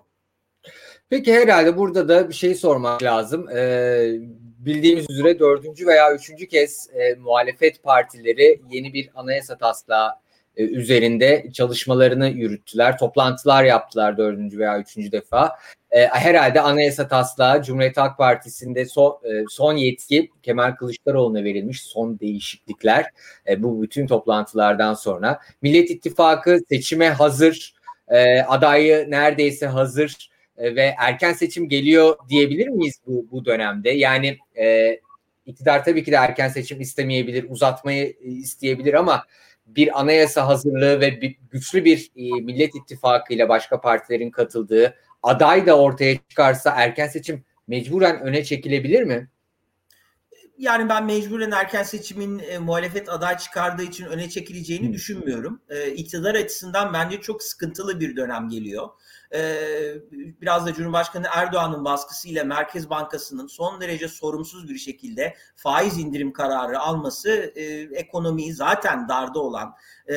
Peki 1.09 1.33
herhalde 1.33 1.77
burada 1.77 2.07
da 2.07 2.29
bir 2.29 2.33
şey 2.33 2.55
sormak 2.55 3.03
lazım. 3.03 3.49
Ee, 3.49 4.11
bildiğimiz 4.59 5.09
üzere 5.09 5.39
dördüncü 5.39 5.87
veya 5.87 6.13
üçüncü 6.13 6.47
kez 6.47 6.89
e, 6.93 7.15
muhalefet 7.15 7.83
partileri 7.83 8.61
yeni 8.71 8.93
bir 8.93 9.09
anayasa 9.15 9.57
taslağı 9.57 10.11
e, 10.57 10.63
üzerinde 10.63 11.51
çalışmalarını 11.53 12.29
yürüttüler. 12.29 12.97
Toplantılar 12.97 13.63
yaptılar 13.63 14.17
dördüncü 14.17 14.59
veya 14.59 14.79
üçüncü 14.79 15.11
defa. 15.11 15.59
E, 15.95 16.07
herhalde 16.07 16.61
anayasa 16.61 17.07
taslağı 17.07 17.63
Cumhuriyet 17.63 17.97
Halk 17.97 18.17
Partisi'nde 18.17 18.85
son, 18.85 19.19
e, 19.23 19.43
son 19.49 19.73
yetki 19.73 20.31
Kemal 20.43 20.75
Kılıçdaroğlu'na 20.75 21.43
verilmiş 21.43 21.81
son 21.81 22.19
değişiklikler. 22.19 23.05
E, 23.47 23.63
bu 23.63 23.81
bütün 23.81 24.07
toplantılardan 24.07 24.93
sonra. 24.93 25.39
Millet 25.61 25.89
İttifakı 25.89 26.59
seçime 26.69 27.09
hazır, 27.09 27.75
e, 28.07 28.41
adayı 28.41 29.11
neredeyse 29.11 29.67
hazır 29.67 30.29
e, 30.57 30.75
ve 30.75 30.95
erken 30.99 31.33
seçim 31.33 31.69
geliyor 31.69 32.17
diyebilir 32.29 32.67
miyiz 32.67 32.95
bu, 33.07 33.27
bu 33.31 33.45
dönemde? 33.45 33.89
Yani 33.89 34.37
e, 34.57 34.99
iktidar 35.45 35.83
tabii 35.85 36.03
ki 36.03 36.11
de 36.11 36.15
erken 36.15 36.49
seçim 36.49 36.81
istemeyebilir, 36.81 37.45
uzatmayı 37.49 38.15
isteyebilir 38.21 38.93
ama 38.93 39.23
bir 39.65 39.99
anayasa 39.99 40.47
hazırlığı 40.47 41.01
ve 41.01 41.21
bir, 41.21 41.35
güçlü 41.51 41.85
bir 41.85 42.11
e, 42.15 42.41
Millet 42.41 42.75
İttifakı 42.75 43.33
ile 43.33 43.49
başka 43.49 43.81
partilerin 43.81 44.31
katıldığı 44.31 44.95
aday 45.25 45.65
da 45.65 45.79
ortaya 45.79 46.17
çıkarsa 46.29 46.73
erken 46.75 47.07
seçim 47.07 47.45
mecburen 47.67 48.21
öne 48.21 48.43
çekilebilir 48.43 49.03
mi? 49.03 49.29
Yani 50.57 50.89
ben 50.89 51.05
mecburen 51.05 51.51
erken 51.51 51.83
seçimin 51.83 52.39
e, 52.39 52.57
muhalefet 52.57 53.09
aday 53.09 53.37
çıkardığı 53.37 53.83
için 53.83 54.05
öne 54.05 54.29
çekileceğini 54.29 54.85
hmm. 54.85 54.93
düşünmüyorum. 54.93 55.61
E, 55.69 55.91
iktidar 55.91 56.35
açısından 56.35 56.93
bence 56.93 57.21
çok 57.21 57.43
sıkıntılı 57.43 57.99
bir 57.99 58.15
dönem 58.15 58.49
geliyor. 58.49 58.89
Ee, 59.33 59.95
biraz 60.41 60.65
da 60.65 60.73
Cumhurbaşkanı 60.73 61.27
Erdoğan'ın 61.35 61.85
baskısıyla 61.85 62.43
Merkez 62.43 62.89
Bankası'nın 62.89 63.47
son 63.47 63.81
derece 63.81 64.07
sorumsuz 64.07 64.69
bir 64.69 64.77
şekilde 64.77 65.35
faiz 65.55 65.97
indirim 65.97 66.33
kararı 66.33 66.79
alması 66.79 67.53
e, 67.55 67.63
ekonomiyi 67.97 68.53
zaten 68.53 69.09
darda 69.09 69.39
olan 69.39 69.75
e, 70.09 70.15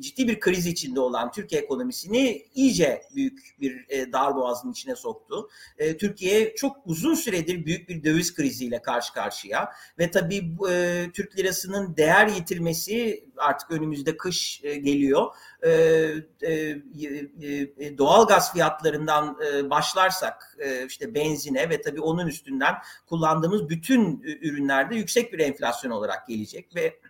ciddi 0.00 0.28
bir 0.28 0.40
kriz 0.40 0.66
içinde 0.66 1.00
olan 1.00 1.32
Türkiye 1.32 1.60
ekonomisini 1.60 2.46
iyice 2.54 3.02
büyük 3.14 3.56
bir 3.60 3.86
e, 3.88 4.12
dar 4.12 4.36
boğazın 4.36 4.72
içine 4.72 4.96
soktu. 4.96 5.48
E, 5.78 5.96
Türkiye 5.96 6.54
çok 6.54 6.76
uzun 6.84 7.14
süredir 7.14 7.66
büyük 7.66 7.88
bir 7.88 8.04
döviz 8.04 8.34
kriziyle 8.34 8.82
karşı 8.82 9.12
karşıya 9.12 9.72
ve 9.98 10.10
tabii 10.10 10.50
e, 10.70 11.06
Türk 11.14 11.38
lirasının 11.38 11.96
değer 11.96 12.26
yitirmesi 12.26 13.26
artık 13.36 13.70
önümüzde 13.70 14.16
kış 14.16 14.60
e, 14.64 14.74
geliyor. 14.74 15.26
E, 15.62 15.70
e, 16.42 17.98
doğal 17.98 18.26
gaz 18.26 18.52
fiyatlarından 18.52 19.38
e, 19.46 19.70
başlarsak 19.70 20.56
e, 20.58 20.86
işte 20.86 21.14
benzine 21.14 21.70
ve 21.70 21.80
tabii 21.80 22.00
onun 22.00 22.26
üstünden 22.26 22.74
kullandığımız 23.06 23.68
bütün 23.68 24.22
ürünlerde 24.22 24.96
yüksek 24.96 25.32
bir 25.32 25.38
enflasyon 25.38 25.90
olarak 25.90 26.28
gelecek 26.28 26.76
ve 26.76 27.00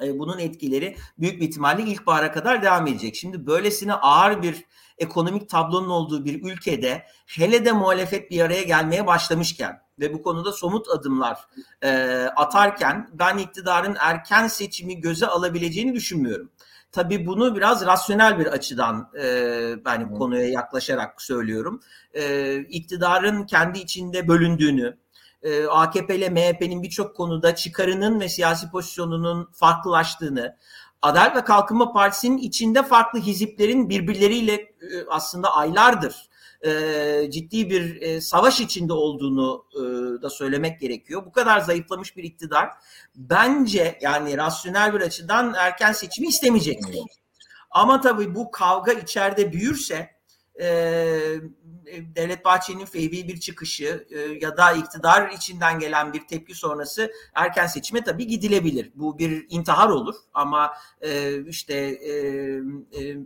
bunun 0.00 0.38
etkileri 0.38 0.96
büyük 1.18 1.40
bir 1.40 1.48
ihtimalle 1.48 1.82
ilkbahara 1.82 2.32
kadar 2.32 2.62
devam 2.62 2.86
edecek. 2.86 3.16
Şimdi 3.16 3.46
böylesine 3.46 3.94
ağır 3.94 4.42
bir 4.42 4.64
ekonomik 4.98 5.48
tablonun 5.48 5.88
olduğu 5.88 6.24
bir 6.24 6.52
ülkede 6.52 7.06
hele 7.26 7.64
de 7.64 7.72
muhalefet 7.72 8.30
bir 8.30 8.40
araya 8.40 8.62
gelmeye 8.62 9.06
başlamışken 9.06 9.80
ve 9.98 10.14
bu 10.14 10.22
konuda 10.22 10.52
somut 10.52 10.88
adımlar 10.88 11.38
e, 11.82 11.90
atarken 12.36 13.10
ben 13.12 13.38
iktidarın 13.38 13.96
erken 14.00 14.48
seçimi 14.48 15.00
göze 15.00 15.26
alabileceğini 15.26 15.94
düşünmüyorum. 15.94 16.50
Tabii 16.92 17.26
bunu 17.26 17.56
biraz 17.56 17.86
rasyonel 17.86 18.38
bir 18.38 18.46
açıdan 18.46 19.10
e, 19.22 19.24
ben 19.84 20.08
hmm. 20.08 20.18
konuya 20.18 20.48
yaklaşarak 20.48 21.22
söylüyorum. 21.22 21.80
E, 22.14 22.56
iktidarın 22.58 23.46
kendi 23.46 23.78
içinde 23.78 24.28
bölündüğünü, 24.28 24.98
e, 25.44 25.66
AKP 25.66 26.16
ile 26.16 26.30
MHP'nin 26.30 26.82
birçok 26.82 27.16
konuda 27.16 27.54
çıkarının 27.54 28.20
ve 28.20 28.28
siyasi 28.28 28.70
pozisyonunun 28.70 29.48
farklılaştığını, 29.52 30.56
Adalet 31.02 31.36
ve 31.36 31.44
Kalkınma 31.44 31.92
Partisi'nin 31.92 32.38
içinde 32.38 32.82
farklı 32.82 33.18
hiziplerin 33.20 33.88
birbirleriyle 33.88 34.52
e, 34.54 35.06
aslında 35.10 35.54
aylardır 35.54 36.28
e, 36.66 37.30
ciddi 37.30 37.70
bir 37.70 38.02
e, 38.02 38.20
savaş 38.20 38.60
içinde 38.60 38.92
olduğunu 38.92 39.64
e, 39.74 39.82
da 40.22 40.30
söylemek 40.30 40.80
gerekiyor. 40.80 41.26
Bu 41.26 41.32
kadar 41.32 41.60
zayıflamış 41.60 42.16
bir 42.16 42.24
iktidar 42.24 42.70
bence 43.14 43.98
yani 44.00 44.36
rasyonel 44.36 44.94
bir 44.94 45.00
açıdan 45.00 45.54
erken 45.58 45.92
seçimi 45.92 46.28
istemeyecektir. 46.28 46.98
Ama 47.70 48.00
tabii 48.00 48.34
bu 48.34 48.50
kavga 48.50 48.92
içeride 48.92 49.52
büyürse 49.52 50.13
e, 50.60 50.66
Devlet 52.16 52.44
Bahçeli'nin 52.44 52.84
feyvi 52.84 53.28
bir 53.28 53.40
çıkışı 53.40 54.06
e, 54.10 54.18
ya 54.20 54.56
da 54.56 54.72
iktidar 54.72 55.30
içinden 55.30 55.78
gelen 55.78 56.12
bir 56.12 56.26
tepki 56.26 56.54
sonrası 56.54 57.12
erken 57.34 57.66
seçime 57.66 58.04
tabii 58.04 58.26
gidilebilir. 58.26 58.92
Bu 58.94 59.18
bir 59.18 59.46
intihar 59.48 59.88
olur 59.88 60.14
ama 60.34 60.72
e, 61.00 61.40
işte 61.44 61.74
e, 61.74 62.12
e, 62.92 63.16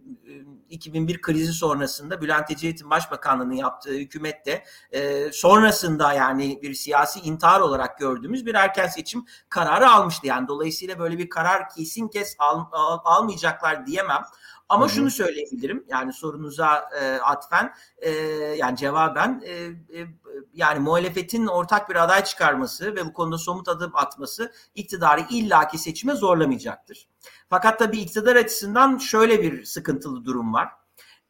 2001 0.71 1.21
krizi 1.21 1.53
sonrasında 1.53 2.23
Bülent 2.23 2.51
Ecevit'in 2.51 2.91
başbakanlığını 2.91 3.55
yaptığı 3.55 3.95
hükümet 3.95 4.47
de 4.47 4.65
e, 4.93 5.33
sonrasında 5.33 6.13
yani 6.13 6.59
bir 6.63 6.75
siyasi 6.75 7.21
intihar 7.21 7.61
olarak 7.61 7.99
gördüğümüz 7.99 8.47
bir 8.47 8.55
erken 8.55 8.87
seçim 8.87 9.25
kararı 9.49 9.91
almıştı. 9.91 10.27
Yani 10.27 10.49
dolayısıyla 10.49 10.99
böyle 10.99 11.19
bir 11.19 11.29
karar 11.29 11.69
kesin 11.69 12.09
kes 12.09 12.37
al, 12.39 12.65
al, 12.73 12.99
almayacaklar 13.05 13.87
diyemem. 13.87 14.23
Ama 14.69 14.85
Hı-hı. 14.85 14.95
şunu 14.95 15.11
söyleyebilirim 15.11 15.85
yani 15.89 16.13
sorunuza 16.13 16.89
e, 17.01 17.18
atfen 17.23 17.75
e, 17.99 18.11
yani 18.59 18.77
cevaben 18.77 19.43
e, 19.45 19.53
e, 20.01 20.07
yani 20.55 20.79
muhalefetin 20.79 21.47
ortak 21.47 21.91
bir 21.91 22.05
aday 22.05 22.25
çıkarması 22.25 22.97
ve 22.97 23.07
bu 23.07 23.13
konuda 23.13 23.39
somut 23.39 23.69
adım 23.69 23.93
atması 23.95 24.53
iktidarı 24.75 25.21
illaki 25.31 25.79
seçime 25.79 26.15
zorlamayacaktır. 26.15 27.09
Fakat 27.51 27.79
tabii 27.79 27.99
iktidar 27.99 28.37
açısından 28.37 28.99
şöyle 28.99 29.43
bir 29.43 29.65
sıkıntılı 29.65 30.25
durum 30.25 30.55
var. 30.55 30.69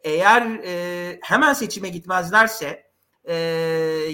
Eğer 0.01 0.61
e, 0.65 1.19
hemen 1.23 1.53
seçime 1.53 1.89
gitmezlerse 1.89 2.91
e, 3.29 4.11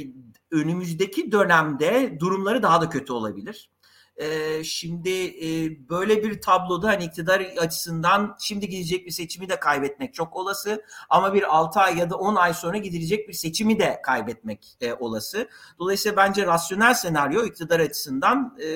önümüzdeki 0.50 1.33
dönemde 1.33 2.16
durumları 2.21 2.62
daha 2.62 2.81
da 2.81 2.90
kötü 2.90 3.12
olabilir. 3.12 3.71
E, 4.16 4.64
şimdi 4.64 5.11
e, 5.47 5.71
böyle 5.88 6.23
bir 6.23 6.40
tabloda 6.40 6.88
hani 6.88 7.04
iktidar 7.04 7.40
açısından 7.40 8.37
şimdi 8.40 8.68
gidecek 8.68 9.06
bir 9.06 9.11
seçimi 9.11 9.49
de 9.49 9.61
kaybetmek 9.61 10.14
çok 10.14 10.37
olası 10.37 10.85
ama 11.11 11.35
bir 11.35 11.56
6 11.56 11.80
ay 11.80 11.99
ya 11.99 12.11
da 12.11 12.16
10 12.16 12.35
ay 12.35 12.54
sonra 12.54 12.76
gidilecek 12.76 13.28
bir 13.28 13.33
seçimi 13.33 13.78
de 13.78 14.00
kaybetmek 14.02 14.76
e, 14.80 14.92
olası. 14.92 15.49
Dolayısıyla 15.78 16.16
bence 16.16 16.47
rasyonel 16.47 16.94
senaryo 16.94 17.44
iktidar 17.44 17.80
açısından 17.80 18.59
e, 18.62 18.68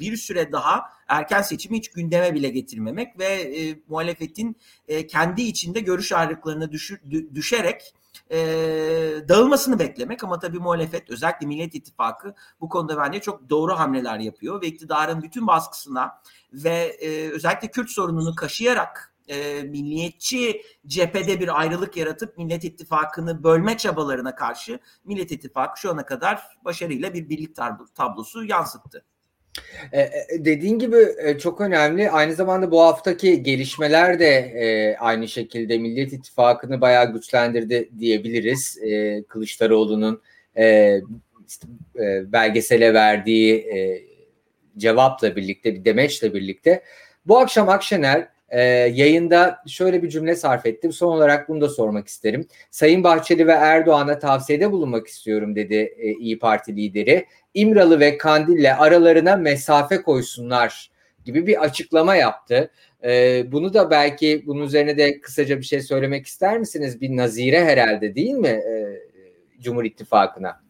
bir 0.00 0.16
süre 0.16 0.52
daha 0.52 0.82
erken 1.08 1.42
seçimi 1.42 1.76
hiç 1.76 1.90
gündeme 1.90 2.34
bile 2.34 2.48
getirmemek 2.48 3.18
ve 3.18 3.26
e, 3.26 3.80
muhalefetin 3.88 4.56
e, 4.88 5.06
kendi 5.06 5.42
içinde 5.42 5.80
görüş 5.80 6.12
ayrılıklarına 6.12 6.72
düşür, 6.72 7.00
düşerek 7.34 7.94
e, 8.30 8.38
dağılmasını 9.28 9.78
beklemek 9.78 10.24
ama 10.24 10.38
tabii 10.38 10.58
muhalefet 10.58 11.10
özellikle 11.10 11.46
Millet 11.46 11.74
İttifakı 11.74 12.34
bu 12.60 12.68
konuda 12.68 12.96
bence 12.96 13.20
çok 13.20 13.50
doğru 13.50 13.78
hamleler 13.78 14.18
yapıyor 14.18 14.62
ve 14.62 14.66
iktidarın 14.66 15.22
bütün 15.22 15.46
baskısına 15.46 16.22
ve 16.52 16.96
e, 17.00 17.30
özellikle 17.30 17.70
Kürt 17.70 17.90
sorununu 17.90 18.34
kaşıyarak 18.34 19.14
e, 19.28 19.62
milliyetçi 19.62 20.62
cephede 20.86 21.40
bir 21.40 21.60
ayrılık 21.60 21.96
yaratıp 21.96 22.38
Millet 22.38 22.64
İttifakı'nı 22.64 23.42
bölme 23.42 23.76
çabalarına 23.76 24.34
karşı 24.34 24.80
Millet 25.04 25.32
İttifakı 25.32 25.80
şu 25.80 25.90
ana 25.90 26.06
kadar 26.06 26.42
başarıyla 26.64 27.14
bir 27.14 27.28
birlik 27.28 27.56
tablosu 27.94 28.44
yansıttı. 28.44 29.04
E, 29.92 30.00
e, 30.00 30.10
dediğin 30.38 30.78
gibi 30.78 30.96
e, 31.18 31.38
çok 31.38 31.60
önemli. 31.60 32.10
Aynı 32.10 32.34
zamanda 32.34 32.70
bu 32.70 32.80
haftaki 32.80 33.42
gelişmeler 33.42 34.18
de 34.18 34.96
aynı 35.00 35.28
şekilde 35.28 35.78
Millet 35.78 36.12
İttifakı'nı 36.12 36.80
bayağı 36.80 37.12
güçlendirdi 37.12 37.90
diyebiliriz. 37.98 38.78
Kılıçdaroğlu'nun 39.28 40.22
belgesele 42.32 42.94
verdiği 42.94 43.66
cevapla 44.76 45.36
birlikte, 45.36 45.74
bir 45.74 45.84
demeçle 45.84 46.34
birlikte. 46.34 46.82
Bu 47.26 47.38
akşam 47.38 47.68
Akşener 47.68 48.28
e, 48.50 48.62
yayında 48.94 49.62
şöyle 49.66 50.02
bir 50.02 50.08
cümle 50.08 50.36
sarf 50.36 50.66
ettim. 50.66 50.92
Son 50.92 51.12
olarak 51.12 51.48
bunu 51.48 51.60
da 51.60 51.68
sormak 51.68 52.08
isterim. 52.08 52.48
Sayın 52.70 53.04
Bahçeli 53.04 53.46
ve 53.46 53.52
Erdoğan'a 53.52 54.18
tavsiyede 54.18 54.72
bulunmak 54.72 55.06
istiyorum 55.06 55.56
dedi 55.56 55.94
e, 55.98 56.12
İyi 56.12 56.38
Parti 56.38 56.76
lideri. 56.76 57.26
İmralı 57.54 58.00
ve 58.00 58.18
Kandil'le 58.18 58.74
aralarına 58.78 59.36
mesafe 59.36 60.02
koysunlar 60.02 60.90
gibi 61.24 61.46
bir 61.46 61.62
açıklama 61.62 62.14
yaptı. 62.14 62.70
E, 63.04 63.42
bunu 63.52 63.74
da 63.74 63.90
belki 63.90 64.42
bunun 64.46 64.64
üzerine 64.64 64.98
de 64.98 65.20
kısaca 65.20 65.58
bir 65.58 65.64
şey 65.64 65.80
söylemek 65.80 66.26
ister 66.26 66.58
misiniz? 66.58 67.00
Bir 67.00 67.16
nazire 67.16 67.64
herhalde 67.64 68.14
değil 68.14 68.34
mi 68.34 68.48
e, 68.48 69.00
Cumhur 69.60 69.84
İttifakı'na? 69.84 70.69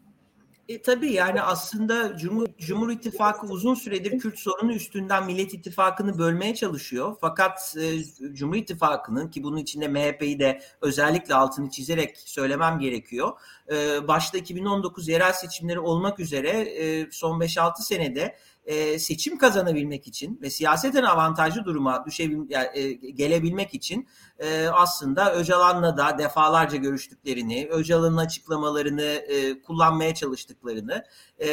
E, 0.71 0.83
tabii 0.83 1.13
yani 1.13 1.43
aslında 1.43 2.17
Cumhur, 2.19 2.47
Cumhur 2.59 2.91
İttifakı 2.91 3.47
uzun 3.47 3.75
süredir 3.75 4.19
Kürt 4.19 4.39
sorunu 4.39 4.73
üstünden 4.73 5.27
Millet 5.27 5.55
İttifakı'nı 5.55 6.19
bölmeye 6.19 6.55
çalışıyor. 6.55 7.17
Fakat 7.21 7.77
e, 7.81 8.05
Cumhur 8.35 8.57
İttifakı'nın 8.57 9.29
ki 9.29 9.43
bunun 9.43 9.57
içinde 9.57 9.89
MHP'yi 9.89 10.39
de 10.39 10.61
özellikle 10.81 11.35
altını 11.35 11.71
çizerek 11.71 12.17
söylemem 12.19 12.79
gerekiyor. 12.79 13.33
E, 13.73 14.09
başta 14.09 14.39
2019 14.39 15.09
yerel 15.09 15.33
seçimleri 15.33 15.81
olmak 15.81 16.21
üzere 16.21 16.49
e, 16.51 17.11
son 17.11 17.41
5-6 17.41 17.83
senede 17.83 18.37
e, 18.65 18.99
seçim 18.99 19.39
kazanabilmek 19.39 20.07
için 20.07 20.39
ve 20.43 20.51
siyaseten 20.51 21.03
avantajlı 21.03 21.65
duruma 21.65 22.05
düşebil, 22.07 22.39
yani, 22.49 22.69
e, 22.75 22.93
gelebilmek 22.93 23.75
için 23.75 24.09
e, 24.39 24.67
aslında 24.69 25.35
Öcalan'la 25.35 25.97
da 25.97 26.19
defalarca 26.19 26.77
görüştüklerini, 26.77 27.69
Öcalan'ın 27.71 28.17
açıklamalarını 28.17 29.03
e, 29.03 29.63
kullanmaya 29.63 30.15
çalıştıklarını 30.15 31.05
e, 31.39 31.49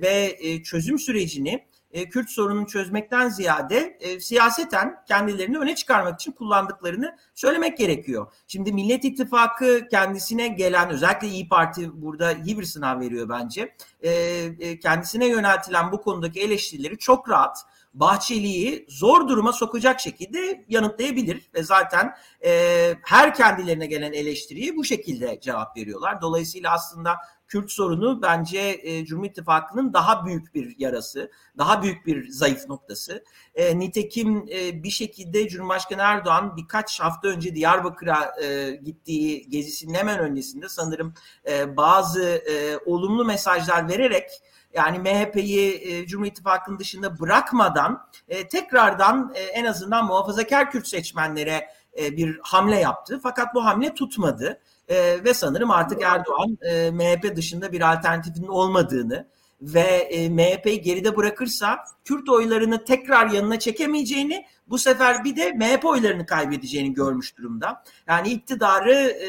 ve 0.00 0.36
e, 0.40 0.62
çözüm 0.62 0.98
sürecini 0.98 1.66
e, 1.92 2.08
Kürt 2.08 2.30
sorununu 2.30 2.66
çözmekten 2.66 3.28
ziyade 3.28 3.98
e, 4.00 4.20
siyaseten 4.20 4.96
kendilerini 5.08 5.58
öne 5.58 5.74
çıkarmak 5.74 6.20
için 6.20 6.32
kullandıklarını 6.32 7.16
söylemek 7.34 7.78
gerekiyor. 7.78 8.32
Şimdi 8.46 8.72
Millet 8.72 9.04
İttifakı 9.04 9.88
kendisine 9.90 10.48
gelen 10.48 10.90
özellikle 10.90 11.28
İyi 11.28 11.48
Parti 11.48 12.02
burada 12.02 12.32
iyi 12.32 12.58
bir 12.58 12.64
sınav 12.64 13.00
veriyor 13.00 13.28
bence. 13.28 13.76
E, 14.02 14.10
e, 14.10 14.78
kendisine 14.78 15.26
yöneltilen 15.26 15.92
bu 15.92 16.00
konudaki 16.00 16.40
eleştirileri 16.40 16.98
çok 16.98 17.28
rahat 17.28 17.66
Bahçeli'yi 17.94 18.86
zor 18.88 19.28
duruma 19.28 19.52
sokacak 19.52 20.00
şekilde 20.00 20.64
yanıtlayabilir 20.68 21.50
ve 21.54 21.62
zaten 21.62 22.14
e, 22.44 22.94
her 23.02 23.34
kendilerine 23.34 23.86
gelen 23.86 24.12
eleştiriyi 24.12 24.76
bu 24.76 24.84
şekilde 24.84 25.40
cevap 25.40 25.76
veriyorlar. 25.76 26.20
Dolayısıyla 26.20 26.72
aslında 26.72 27.16
Kürt 27.52 27.70
sorunu 27.70 28.22
bence 28.22 28.80
e, 28.82 29.04
Cumhur 29.04 29.26
İttifakı'nın 29.26 29.92
daha 29.92 30.26
büyük 30.26 30.54
bir 30.54 30.74
yarası, 30.78 31.30
daha 31.58 31.82
büyük 31.82 32.06
bir 32.06 32.28
zayıf 32.28 32.68
noktası. 32.68 33.24
E, 33.54 33.78
nitekim 33.78 34.46
e, 34.52 34.82
bir 34.82 34.90
şekilde 34.90 35.48
Cumhurbaşkanı 35.48 36.02
Erdoğan 36.02 36.56
birkaç 36.56 37.00
hafta 37.00 37.28
önce 37.28 37.54
Diyarbakır'a 37.54 38.42
e, 38.42 38.70
gittiği 38.70 39.50
gezisinin 39.50 39.94
hemen 39.94 40.18
öncesinde 40.18 40.68
sanırım 40.68 41.14
e, 41.48 41.76
bazı 41.76 42.22
e, 42.22 42.76
olumlu 42.86 43.24
mesajlar 43.24 43.88
vererek 43.88 44.30
yani 44.74 44.98
MHP'yi 44.98 45.92
e, 45.92 46.06
Cumhur 46.06 46.26
İttifakı'nın 46.26 46.78
dışında 46.78 47.20
bırakmadan 47.20 48.06
e, 48.28 48.48
tekrardan 48.48 49.32
e, 49.34 49.40
en 49.40 49.64
azından 49.64 50.06
muhafazakar 50.06 50.70
Kürt 50.70 50.86
seçmenlere 50.86 51.68
e, 51.98 52.16
bir 52.16 52.40
hamle 52.42 52.80
yaptı. 52.80 53.20
Fakat 53.22 53.54
bu 53.54 53.64
hamle 53.64 53.94
tutmadı. 53.94 54.60
E, 54.92 55.24
ve 55.24 55.34
sanırım 55.34 55.70
artık 55.70 56.02
Erdoğan 56.02 56.58
e, 56.62 56.90
MHP 56.90 57.36
dışında 57.36 57.72
bir 57.72 57.92
alternatifinin 57.92 58.48
olmadığını 58.48 59.28
ve 59.62 59.80
e, 59.80 60.28
MHP'yi 60.28 60.82
geride 60.82 61.16
bırakırsa 61.16 61.84
Kürt 62.04 62.28
oylarını 62.28 62.84
tekrar 62.84 63.30
yanına 63.30 63.58
çekemeyeceğini 63.58 64.46
bu 64.66 64.78
sefer 64.78 65.24
bir 65.24 65.36
de 65.36 65.52
MHP 65.52 65.84
oylarını 65.84 66.26
kaybedeceğini 66.26 66.94
görmüş 66.94 67.38
durumda. 67.38 67.84
Yani 68.08 68.28
iktidarı 68.28 68.94
e, 68.94 69.26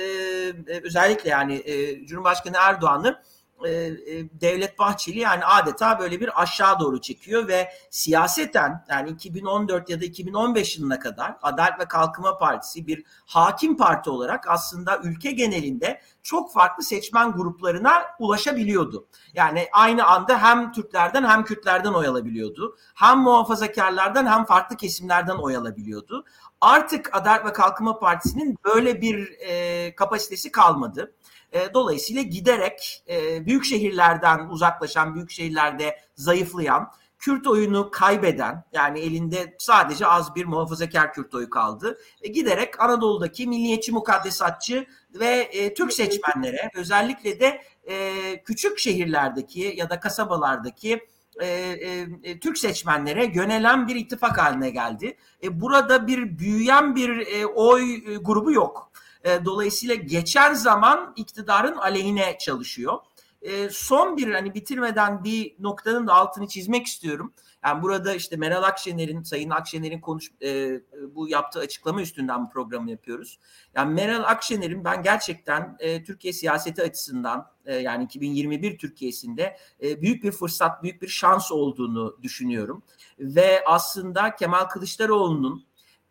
e 0.73 0.82
özellikle 0.84 1.30
yani 1.30 1.54
e, 1.65 2.06
Cumhurbaşkanı 2.06 2.58
Erdoğan'ı 2.60 3.08
e, 3.08 3.13
e, 3.13 3.42
Devlet 4.41 4.79
Bahçeli 4.79 5.19
yani 5.19 5.45
adeta 5.45 5.99
böyle 5.99 6.19
bir 6.19 6.41
aşağı 6.41 6.79
doğru 6.79 7.01
çekiyor 7.01 7.47
ve 7.47 7.69
siyaseten 7.89 8.85
yani 8.89 9.09
2014 9.09 9.89
ya 9.89 10.01
da 10.01 10.05
2015 10.05 10.77
yılına 10.77 10.99
kadar 10.99 11.37
Adalet 11.41 11.79
ve 11.79 11.85
Kalkınma 11.85 12.37
Partisi 12.37 12.87
bir 12.87 13.03
hakim 13.25 13.77
parti 13.77 14.09
olarak 14.09 14.47
aslında 14.47 14.99
ülke 15.03 15.31
genelinde 15.31 16.01
çok 16.23 16.53
farklı 16.53 16.83
seçmen 16.83 17.31
gruplarına 17.31 18.03
ulaşabiliyordu. 18.19 19.07
Yani 19.33 19.67
aynı 19.73 20.05
anda 20.05 20.41
hem 20.41 20.71
Türklerden 20.71 21.23
hem 21.23 21.43
Kürtlerden 21.43 21.93
oy 21.93 22.07
alabiliyordu. 22.07 22.77
Hem 22.95 23.19
muhafazakarlardan 23.19 24.25
hem 24.25 24.45
farklı 24.45 24.77
kesimlerden 24.77 25.35
oy 25.35 25.55
alabiliyordu. 25.55 26.25
Artık 26.61 27.09
Adalet 27.15 27.45
ve 27.45 27.53
Kalkınma 27.53 27.99
Partisi'nin 27.99 28.57
böyle 28.65 29.01
bir 29.01 29.31
e, 29.39 29.95
kapasitesi 29.95 30.51
kalmadı. 30.51 31.15
E, 31.53 31.73
dolayısıyla 31.73 32.21
giderek 32.21 33.03
e, 33.09 33.45
büyük 33.45 33.65
şehirlerden 33.65 34.49
uzaklaşan, 34.49 35.15
büyük 35.15 35.31
şehirlerde 35.31 35.99
zayıflayan, 36.15 36.91
Kürt 37.19 37.47
oyunu 37.47 37.91
kaybeden 37.91 38.63
yani 38.73 38.99
elinde 38.99 39.55
sadece 39.59 40.07
az 40.07 40.35
bir 40.35 40.45
muhafazakar 40.45 41.13
Kürt 41.13 41.35
oyu 41.35 41.49
kaldı. 41.49 41.97
E, 42.21 42.27
giderek 42.27 42.81
Anadolu'daki 42.81 43.47
milliyetçi 43.47 43.91
mukaddesatçı 43.91 44.85
ve 45.13 45.49
Türk 45.77 45.93
seçmenlere 45.93 46.71
özellikle 46.75 47.39
de 47.39 47.63
küçük 48.45 48.79
şehirlerdeki 48.79 49.73
ya 49.77 49.89
da 49.89 49.99
kasabalardaki 49.99 51.07
Türk 52.41 52.57
seçmenlere 52.57 53.31
yönelen 53.35 53.87
bir 53.87 53.95
ittifak 53.95 54.37
haline 54.37 54.69
geldi. 54.69 55.17
Burada 55.51 56.07
bir 56.07 56.39
büyüyen 56.39 56.95
bir 56.95 57.43
oy 57.55 58.03
grubu 58.21 58.51
yok. 58.51 58.91
E, 59.23 59.45
dolayısıyla 59.45 59.95
geçen 59.95 60.53
zaman 60.53 61.13
iktidarın 61.15 61.75
aleyhine 61.75 62.38
çalışıyor. 62.38 62.99
E, 63.41 63.69
son 63.69 64.17
bir 64.17 64.33
hani 64.33 64.53
bitirmeden 64.53 65.23
bir 65.23 65.55
noktanın 65.59 66.07
da 66.07 66.13
altını 66.13 66.47
çizmek 66.47 66.86
istiyorum. 66.88 67.33
Yani 67.65 67.83
burada 67.83 68.13
işte 68.13 68.36
Meral 68.36 68.63
Akşener'in, 68.63 69.23
Sayın 69.23 69.49
Akşener'in 69.49 70.01
konuş 70.01 70.31
e, 70.41 70.81
bu 71.15 71.29
yaptığı 71.29 71.59
açıklama 71.59 72.01
üstünden 72.01 72.45
bu 72.45 72.49
programı 72.49 72.91
yapıyoruz. 72.91 73.39
Yani 73.75 73.93
Meral 73.93 74.23
Akşener'in 74.23 74.86
ben 74.86 75.03
gerçekten 75.03 75.75
e, 75.79 76.03
Türkiye 76.03 76.33
siyaseti 76.33 76.83
açısından 76.83 77.47
e, 77.65 77.75
yani 77.75 78.03
2021 78.03 78.77
Türkiye'sinde 78.77 79.57
e, 79.83 80.01
büyük 80.01 80.23
bir 80.23 80.31
fırsat, 80.31 80.83
büyük 80.83 81.01
bir 81.01 81.07
şans 81.07 81.51
olduğunu 81.51 82.17
düşünüyorum. 82.21 82.83
Ve 83.19 83.63
aslında 83.65 84.36
Kemal 84.36 84.65
Kılıçdaroğlu'nun 84.65 85.65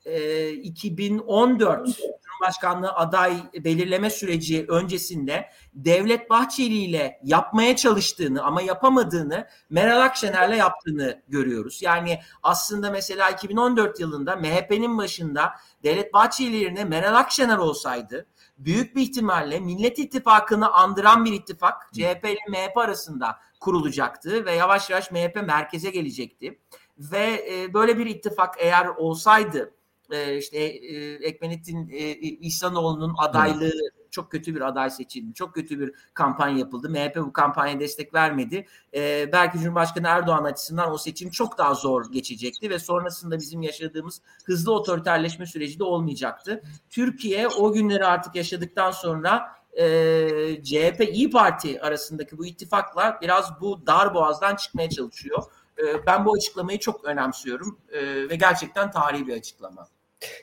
e, 0.05 0.51
2014 0.51 2.01
Cumhurbaşkanlığı 2.43 2.93
aday 2.93 3.37
belirleme 3.55 4.11
süreci 4.11 4.67
öncesinde 4.69 5.49
Devlet 5.75 6.31
Bahçeli 6.31 6.75
ile 6.75 7.21
yapmaya 7.25 7.77
çalıştığını 7.77 8.43
ama 8.43 8.63
yapamadığını 8.63 9.47
Meral 9.71 10.01
Akşener'le 10.01 10.57
yaptığını 10.57 11.23
görüyoruz. 11.29 11.83
Yani 11.83 12.21
aslında 12.43 12.91
mesela 12.91 13.31
2014 13.31 14.01
yılında 14.01 14.37
MHP'nin 14.37 14.99
başında 14.99 15.53
Devlet 15.83 16.15
Bahçeli 16.15 16.57
yerine 16.57 16.85
Meral 16.85 17.15
Akşener 17.15 17.59
olsaydı 17.59 18.27
büyük 18.59 18.97
bir 18.97 19.03
ihtimalle 19.03 19.61
Millet 19.61 19.99
İttifakı'nı 19.99 20.73
andıran 20.73 21.25
bir 21.25 21.33
ittifak 21.33 21.93
CHP 21.93 22.25
ile 22.25 22.39
MHP 22.49 22.77
arasında 22.77 23.39
kurulacaktı 23.61 24.45
ve 24.45 24.55
yavaş 24.55 24.91
yavaş 24.91 25.11
MHP 25.11 25.37
merkeze 25.47 25.91
gelecekti. 25.91 26.59
Ve 26.99 27.47
e, 27.51 27.75
böyle 27.75 27.99
bir 27.99 28.07
ittifak 28.07 28.55
eğer 28.59 28.87
olsaydı 28.87 29.75
e, 30.13 30.39
işte 30.39 30.59
e, 30.59 31.15
Ekmenettin 31.15 31.89
e, 31.89 32.13
İhsanoğlu'nun 32.19 33.15
adaylığı 33.19 33.73
çok 34.13 34.31
kötü 34.31 34.55
bir 34.55 34.61
aday 34.61 34.91
seçildi. 34.91 35.35
Çok 35.35 35.55
kötü 35.55 35.81
bir 35.81 35.93
kampanya 36.15 36.59
yapıldı. 36.59 36.91
MHP 36.91 37.17
bu 37.17 37.33
kampanyaya 37.33 37.81
destek 37.81 38.15
vermedi. 38.15 38.67
E, 38.95 39.33
belki 39.33 39.59
Cumhurbaşkanı 39.59 40.07
Erdoğan 40.07 40.45
açısından 40.45 40.93
o 40.93 40.99
seçim 40.99 41.31
çok 41.31 41.59
daha 41.59 41.75
zor 41.75 42.13
geçecekti 42.13 42.71
ve 42.71 42.79
sonrasında 42.79 43.39
bizim 43.39 43.63
yaşadığımız 43.63 44.21
hızlı 44.45 44.75
otoriterleşme 44.75 45.47
süreci 45.47 45.79
de 45.79 45.85
olmayacaktı. 45.85 46.63
Türkiye 46.91 47.49
o 47.49 47.73
günleri 47.73 48.07
artık 48.07 48.35
yaşadıktan 48.35 48.91
sonra 48.91 49.63
e, 49.73 50.63
CHP 50.63 51.01
İyi 51.13 51.31
Parti 51.31 51.83
arasındaki 51.83 52.39
bu 52.39 52.47
ittifakla 52.47 53.19
biraz 53.23 53.61
bu 53.61 53.87
dar 53.87 54.15
boğazdan 54.15 54.57
çıkmaya 54.57 54.91
çalışıyor. 54.91 55.43
E, 55.79 56.07
ben 56.07 56.25
bu 56.25 56.33
açıklamayı 56.33 56.79
çok 56.79 57.05
önemsiyorum 57.05 57.79
e, 57.89 58.29
ve 58.29 58.37
gerçekten 58.37 58.91
tarihi 58.91 59.27
bir 59.27 59.37
açıklama. 59.37 59.89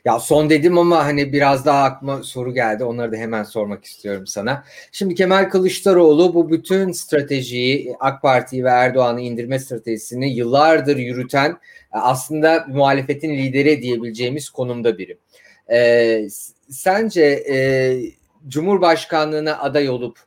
Ya 0.05 0.19
son 0.19 0.49
dedim 0.49 0.77
ama 0.77 1.05
hani 1.05 1.33
biraz 1.33 1.65
daha 1.65 1.83
aklıma 1.83 2.23
soru 2.23 2.53
geldi. 2.53 2.83
Onları 2.83 3.11
da 3.11 3.15
hemen 3.15 3.43
sormak 3.43 3.85
istiyorum 3.85 4.27
sana. 4.27 4.63
Şimdi 4.91 5.15
Kemal 5.15 5.49
Kılıçdaroğlu 5.49 6.33
bu 6.33 6.51
bütün 6.51 6.91
stratejiyi 6.91 7.95
AK 7.99 8.21
Parti'yi 8.21 8.63
ve 8.63 8.69
Erdoğan'ı 8.69 9.21
indirme 9.21 9.59
stratejisini 9.59 10.33
yıllardır 10.33 10.97
yürüten 10.97 11.57
aslında 11.91 12.65
muhalefetin 12.69 13.37
lideri 13.37 13.81
diyebileceğimiz 13.81 14.49
konumda 14.49 14.97
biri. 14.97 15.17
Ee, 15.71 16.27
sence 16.69 17.21
e, 17.49 17.57
Cumhurbaşkanlığına 18.47 19.59
aday 19.59 19.89
olup 19.89 20.19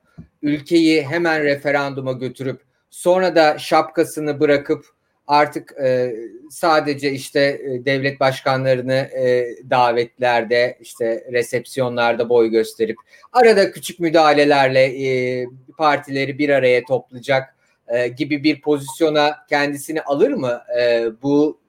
ülkeyi 0.42 1.02
hemen 1.02 1.42
referanduma 1.42 2.12
götürüp 2.12 2.60
sonra 2.90 3.36
da 3.36 3.58
şapkasını 3.58 4.40
bırakıp 4.40 4.86
artık 5.32 5.74
e, 5.84 6.14
sadece 6.50 7.12
işte 7.12 7.40
e, 7.40 7.84
devlet 7.84 8.20
başkanlarını 8.20 8.92
e, 8.92 9.46
davetlerde 9.70 10.78
işte 10.80 11.24
resepsiyonlarda 11.32 12.28
boy 12.28 12.48
gösterip 12.50 12.96
arada 13.32 13.70
küçük 13.70 14.00
müdahalelerle 14.00 14.84
e, 14.84 15.46
partileri 15.78 16.38
bir 16.38 16.48
araya 16.48 16.84
toplayacak 16.84 17.56
e, 17.88 18.08
gibi 18.08 18.44
bir 18.44 18.60
pozisyona 18.60 19.36
kendisini 19.48 20.02
alır 20.02 20.30
mı? 20.30 20.62
E, 20.80 21.06
bu 21.22 21.60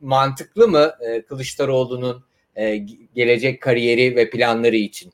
mantıklı 0.00 0.68
mı 0.68 0.92
e, 1.00 1.22
Kılıçdaroğlu'nun 1.22 2.24
e, 2.56 2.76
gelecek 3.14 3.62
kariyeri 3.62 4.16
ve 4.16 4.30
planları 4.30 4.76
için? 4.76 5.12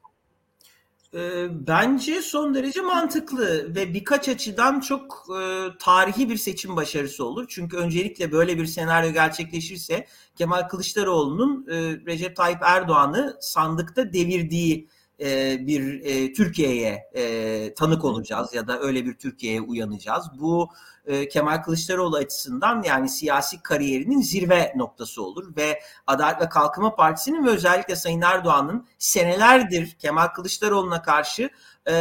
Ee, 1.14 1.46
bence 1.66 2.22
son 2.22 2.54
derece 2.54 2.80
mantıklı 2.80 3.74
ve 3.74 3.94
birkaç 3.94 4.28
açıdan 4.28 4.80
çok 4.80 5.26
e, 5.40 5.68
tarihi 5.78 6.30
bir 6.30 6.36
seçim 6.36 6.76
başarısı 6.76 7.24
olur. 7.24 7.46
Çünkü 7.48 7.76
öncelikle 7.76 8.32
böyle 8.32 8.58
bir 8.58 8.66
senaryo 8.66 9.12
gerçekleşirse 9.12 10.06
Kemal 10.36 10.68
Kılıçdaroğlu'nun 10.68 11.66
e, 11.68 11.74
Recep 12.06 12.36
Tayyip 12.36 12.62
Erdoğan'ı 12.62 13.36
sandıkta 13.40 14.12
devirdiği 14.12 14.88
e, 15.20 15.58
bir 15.66 16.00
e, 16.04 16.32
Türkiye'ye 16.32 17.10
e, 17.14 17.74
tanık 17.74 18.04
olacağız 18.04 18.54
ya 18.54 18.66
da 18.66 18.80
öyle 18.80 19.04
bir 19.06 19.14
Türkiye'ye 19.14 19.60
uyanacağız. 19.60 20.26
Bu 20.40 20.70
e, 21.06 21.28
Kemal 21.28 21.62
Kılıçdaroğlu 21.62 22.16
açısından 22.16 22.82
yani 22.82 23.08
siyasi 23.08 23.62
kariyerinin 23.62 24.20
zirve 24.20 24.72
noktası 24.76 25.22
olur 25.22 25.56
ve 25.56 25.80
Adalet 26.06 26.40
ve 26.40 26.48
Kalkınma 26.48 26.94
Partisi'nin 26.94 27.46
ve 27.46 27.50
özellikle 27.50 27.96
Sayın 27.96 28.20
Erdoğan'ın 28.20 28.86
senelerdir 28.98 29.96
Kemal 29.98 30.26
Kılıçdaroğlu'na 30.26 31.02
karşı 31.02 31.50
e, 31.86 31.92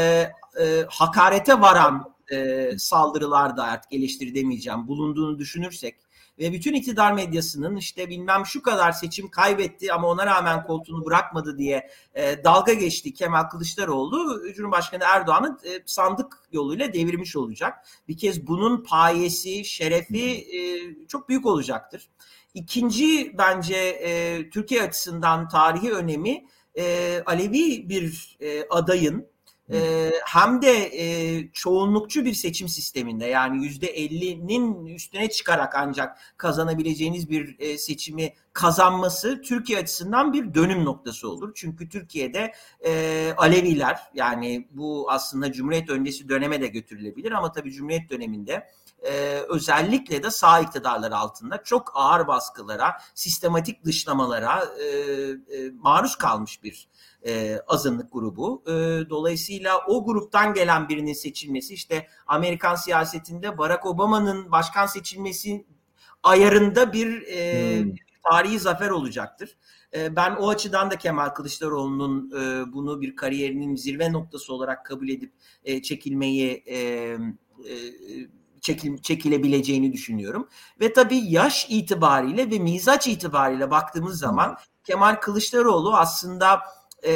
e, 0.59 0.85
hakarete 0.89 1.61
varan 1.61 2.13
e, 2.31 2.69
saldırılarda 2.77 3.63
artık 3.63 3.93
eleştiri 3.93 4.35
demeyeceğim 4.35 4.87
bulunduğunu 4.87 5.39
düşünürsek 5.39 6.02
ve 6.39 6.53
bütün 6.53 6.73
iktidar 6.73 7.11
medyasının 7.11 7.75
işte 7.75 8.09
bilmem 8.09 8.45
şu 8.45 8.61
kadar 8.61 8.91
seçim 8.91 9.29
kaybetti 9.29 9.93
ama 9.93 10.07
ona 10.07 10.25
rağmen 10.25 10.63
koltuğunu 10.63 11.05
bırakmadı 11.05 11.57
diye 11.57 11.89
e, 12.15 12.43
dalga 12.43 12.73
geçti 12.73 13.13
Kemal 13.13 13.43
Kılıçdaroğlu 13.43 14.41
Cumhurbaşkanı 14.55 15.03
Erdoğan'ı 15.03 15.59
e, 15.63 15.83
sandık 15.85 16.39
yoluyla 16.51 16.93
devirmiş 16.93 17.35
olacak. 17.35 17.87
Bir 18.07 18.17
kez 18.17 18.47
bunun 18.47 18.83
payesi, 18.83 19.65
şerefi 19.65 20.29
e, 20.31 20.59
çok 21.07 21.29
büyük 21.29 21.45
olacaktır. 21.45 22.09
İkinci 22.53 23.35
bence 23.37 23.77
e, 23.77 24.49
Türkiye 24.49 24.83
açısından 24.83 25.47
tarihi 25.47 25.91
önemi 25.91 26.45
e, 26.77 27.23
Alevi 27.25 27.89
bir 27.89 28.37
e, 28.39 28.67
adayın 28.69 29.32
e, 29.73 30.11
hem 30.25 30.61
de 30.61 30.71
e, 30.71 31.51
çoğunlukçu 31.53 32.25
bir 32.25 32.33
seçim 32.33 32.67
sisteminde 32.67 33.25
yani 33.25 33.65
yüzde 33.65 33.87
elli'nin 33.87 34.85
üstüne 34.85 35.29
çıkarak 35.29 35.75
ancak 35.75 36.17
kazanabileceğiniz 36.37 37.29
bir 37.29 37.55
e, 37.59 37.77
seçimi 37.77 38.33
kazanması 38.53 39.41
Türkiye 39.41 39.79
açısından 39.79 40.33
bir 40.33 40.53
dönüm 40.53 40.85
noktası 40.85 41.29
olur. 41.29 41.51
Çünkü 41.55 41.89
Türkiye'de 41.89 42.53
e, 42.85 43.33
Aleviler 43.37 43.99
yani 44.13 44.67
bu 44.71 45.11
aslında 45.11 45.51
Cumhuriyet 45.51 45.89
öncesi 45.89 46.29
döneme 46.29 46.61
de 46.61 46.67
götürülebilir 46.67 47.31
ama 47.31 47.51
tabii 47.51 47.71
Cumhuriyet 47.71 48.09
döneminde 48.09 48.67
e, 49.03 49.43
özellikle 49.49 50.23
de 50.23 50.31
sağ 50.31 50.59
iktidarlar 50.59 51.11
altında 51.11 51.63
çok 51.63 51.91
ağır 51.95 52.27
baskılara, 52.27 52.97
sistematik 53.15 53.85
dışlamalara 53.85 54.65
e, 54.79 54.85
e, 54.85 55.71
maruz 55.79 56.15
kalmış 56.15 56.63
bir 56.63 56.87
e, 57.25 57.59
azınlık 57.67 58.13
grubu. 58.13 58.63
E, 58.67 58.71
dolayısıyla 59.09 59.77
o 59.87 60.05
gruptan 60.05 60.53
gelen 60.53 60.89
birinin 60.89 61.13
seçilmesi 61.13 61.73
işte 61.73 62.07
Amerikan 62.27 62.75
siyasetinde 62.75 63.57
Barack 63.57 63.85
Obama'nın 63.85 64.51
başkan 64.51 64.85
seçilmesi 64.85 65.65
ayarında 66.23 66.93
bir 66.93 67.21
e, 67.27 67.79
hmm. 67.79 67.91
tarihi 68.29 68.59
zafer 68.59 68.89
olacaktır. 68.89 69.57
E, 69.95 70.15
ben 70.15 70.35
o 70.35 70.49
açıdan 70.49 70.91
da 70.91 70.97
Kemal 70.97 71.29
Kılıçdaroğlu'nun 71.29 72.31
e, 72.31 72.73
bunu 72.73 73.01
bir 73.01 73.15
kariyerinin 73.15 73.75
zirve 73.75 74.13
noktası 74.13 74.53
olarak 74.53 74.85
kabul 74.85 75.09
edip 75.09 75.33
e, 75.63 75.81
çekilmeyi 75.81 76.63
çekil, 78.63 78.97
çekilebileceğini 78.97 79.93
düşünüyorum. 79.93 80.49
Ve 80.79 80.93
tabii 80.93 81.17
yaş 81.17 81.65
itibariyle 81.69 82.51
ve 82.51 82.59
mizaç 82.59 83.07
itibariyle 83.07 83.71
baktığımız 83.71 84.19
zaman 84.19 84.57
Kemal 84.83 85.15
Kılıçdaroğlu 85.15 85.95
aslında 85.95 86.61
e, 87.05 87.13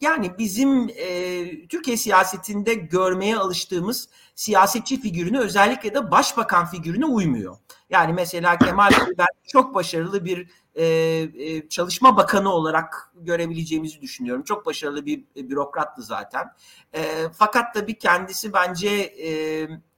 yani 0.00 0.38
bizim 0.38 0.90
e, 0.96 1.68
Türkiye 1.68 1.96
siyasetinde 1.96 2.74
görmeye 2.74 3.36
alıştığımız 3.36 4.08
siyasetçi 4.34 5.00
figürüne 5.00 5.38
özellikle 5.38 5.94
de 5.94 6.10
başbakan 6.10 6.66
figürüne 6.66 7.06
uymuyor. 7.06 7.56
Yani 7.90 8.12
mesela 8.12 8.58
Kemal 8.58 8.90
ben 9.18 9.26
çok 9.46 9.74
başarılı 9.74 10.24
bir 10.24 10.50
e, 10.74 10.84
e, 10.84 11.68
çalışma 11.68 12.16
bakanı 12.16 12.52
olarak 12.52 13.12
görebileceğimizi 13.14 14.00
düşünüyorum. 14.00 14.42
Çok 14.42 14.66
başarılı 14.66 15.06
bir 15.06 15.24
e, 15.36 15.48
bürokrattı 15.50 16.02
zaten. 16.02 16.50
E, 16.94 17.28
fakat 17.38 17.74
tabii 17.74 17.98
kendisi 17.98 18.52
bence 18.52 18.88
e, 18.88 19.28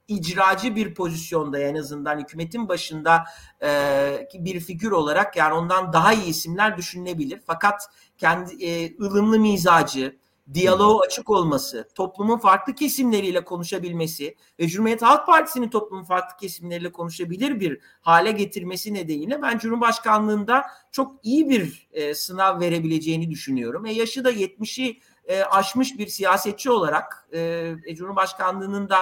icracı 0.07 0.75
bir 0.75 0.93
pozisyonda 0.93 1.59
en 1.59 1.75
azından 1.75 2.19
hükümetin 2.19 2.69
başında 2.69 3.23
e, 3.63 4.27
bir 4.33 4.59
figür 4.59 4.91
olarak 4.91 5.35
yani 5.35 5.53
ondan 5.53 5.93
daha 5.93 6.13
iyi 6.13 6.25
isimler 6.25 6.77
düşünülebilir. 6.77 7.41
Fakat 7.47 7.89
kendi 8.17 8.65
e, 8.65 8.97
ılımlı 8.97 9.39
mizacı, 9.39 10.17
diyaloğu 10.53 11.01
açık 11.01 11.29
olması, 11.29 11.89
toplumun 11.95 12.37
farklı 12.37 12.75
kesimleriyle 12.75 13.43
konuşabilmesi 13.43 14.35
ve 14.59 14.67
Cumhuriyet 14.67 15.01
Halk 15.01 15.25
Partisi'nin 15.25 15.69
toplumun 15.69 16.03
farklı 16.03 16.37
kesimleriyle 16.37 16.91
konuşabilir 16.91 17.59
bir 17.59 17.79
hale 18.01 18.31
getirmesi 18.31 18.93
nedeniyle 18.93 19.41
ben 19.41 19.57
Cumhurbaşkanlığında 19.57 20.63
çok 20.91 21.15
iyi 21.23 21.49
bir 21.49 21.87
e, 21.91 22.13
sınav 22.13 22.59
verebileceğini 22.59 23.29
düşünüyorum. 23.29 23.85
E, 23.85 23.91
yaşı 23.91 24.23
da 24.23 24.31
70'i 24.31 25.01
e, 25.25 25.41
aşmış 25.43 25.97
bir 25.97 26.07
siyasetçi 26.07 26.71
olarak 26.71 27.29
e 27.33 27.95
Cumhurbaşkanlığının 27.95 28.89
da 28.89 28.97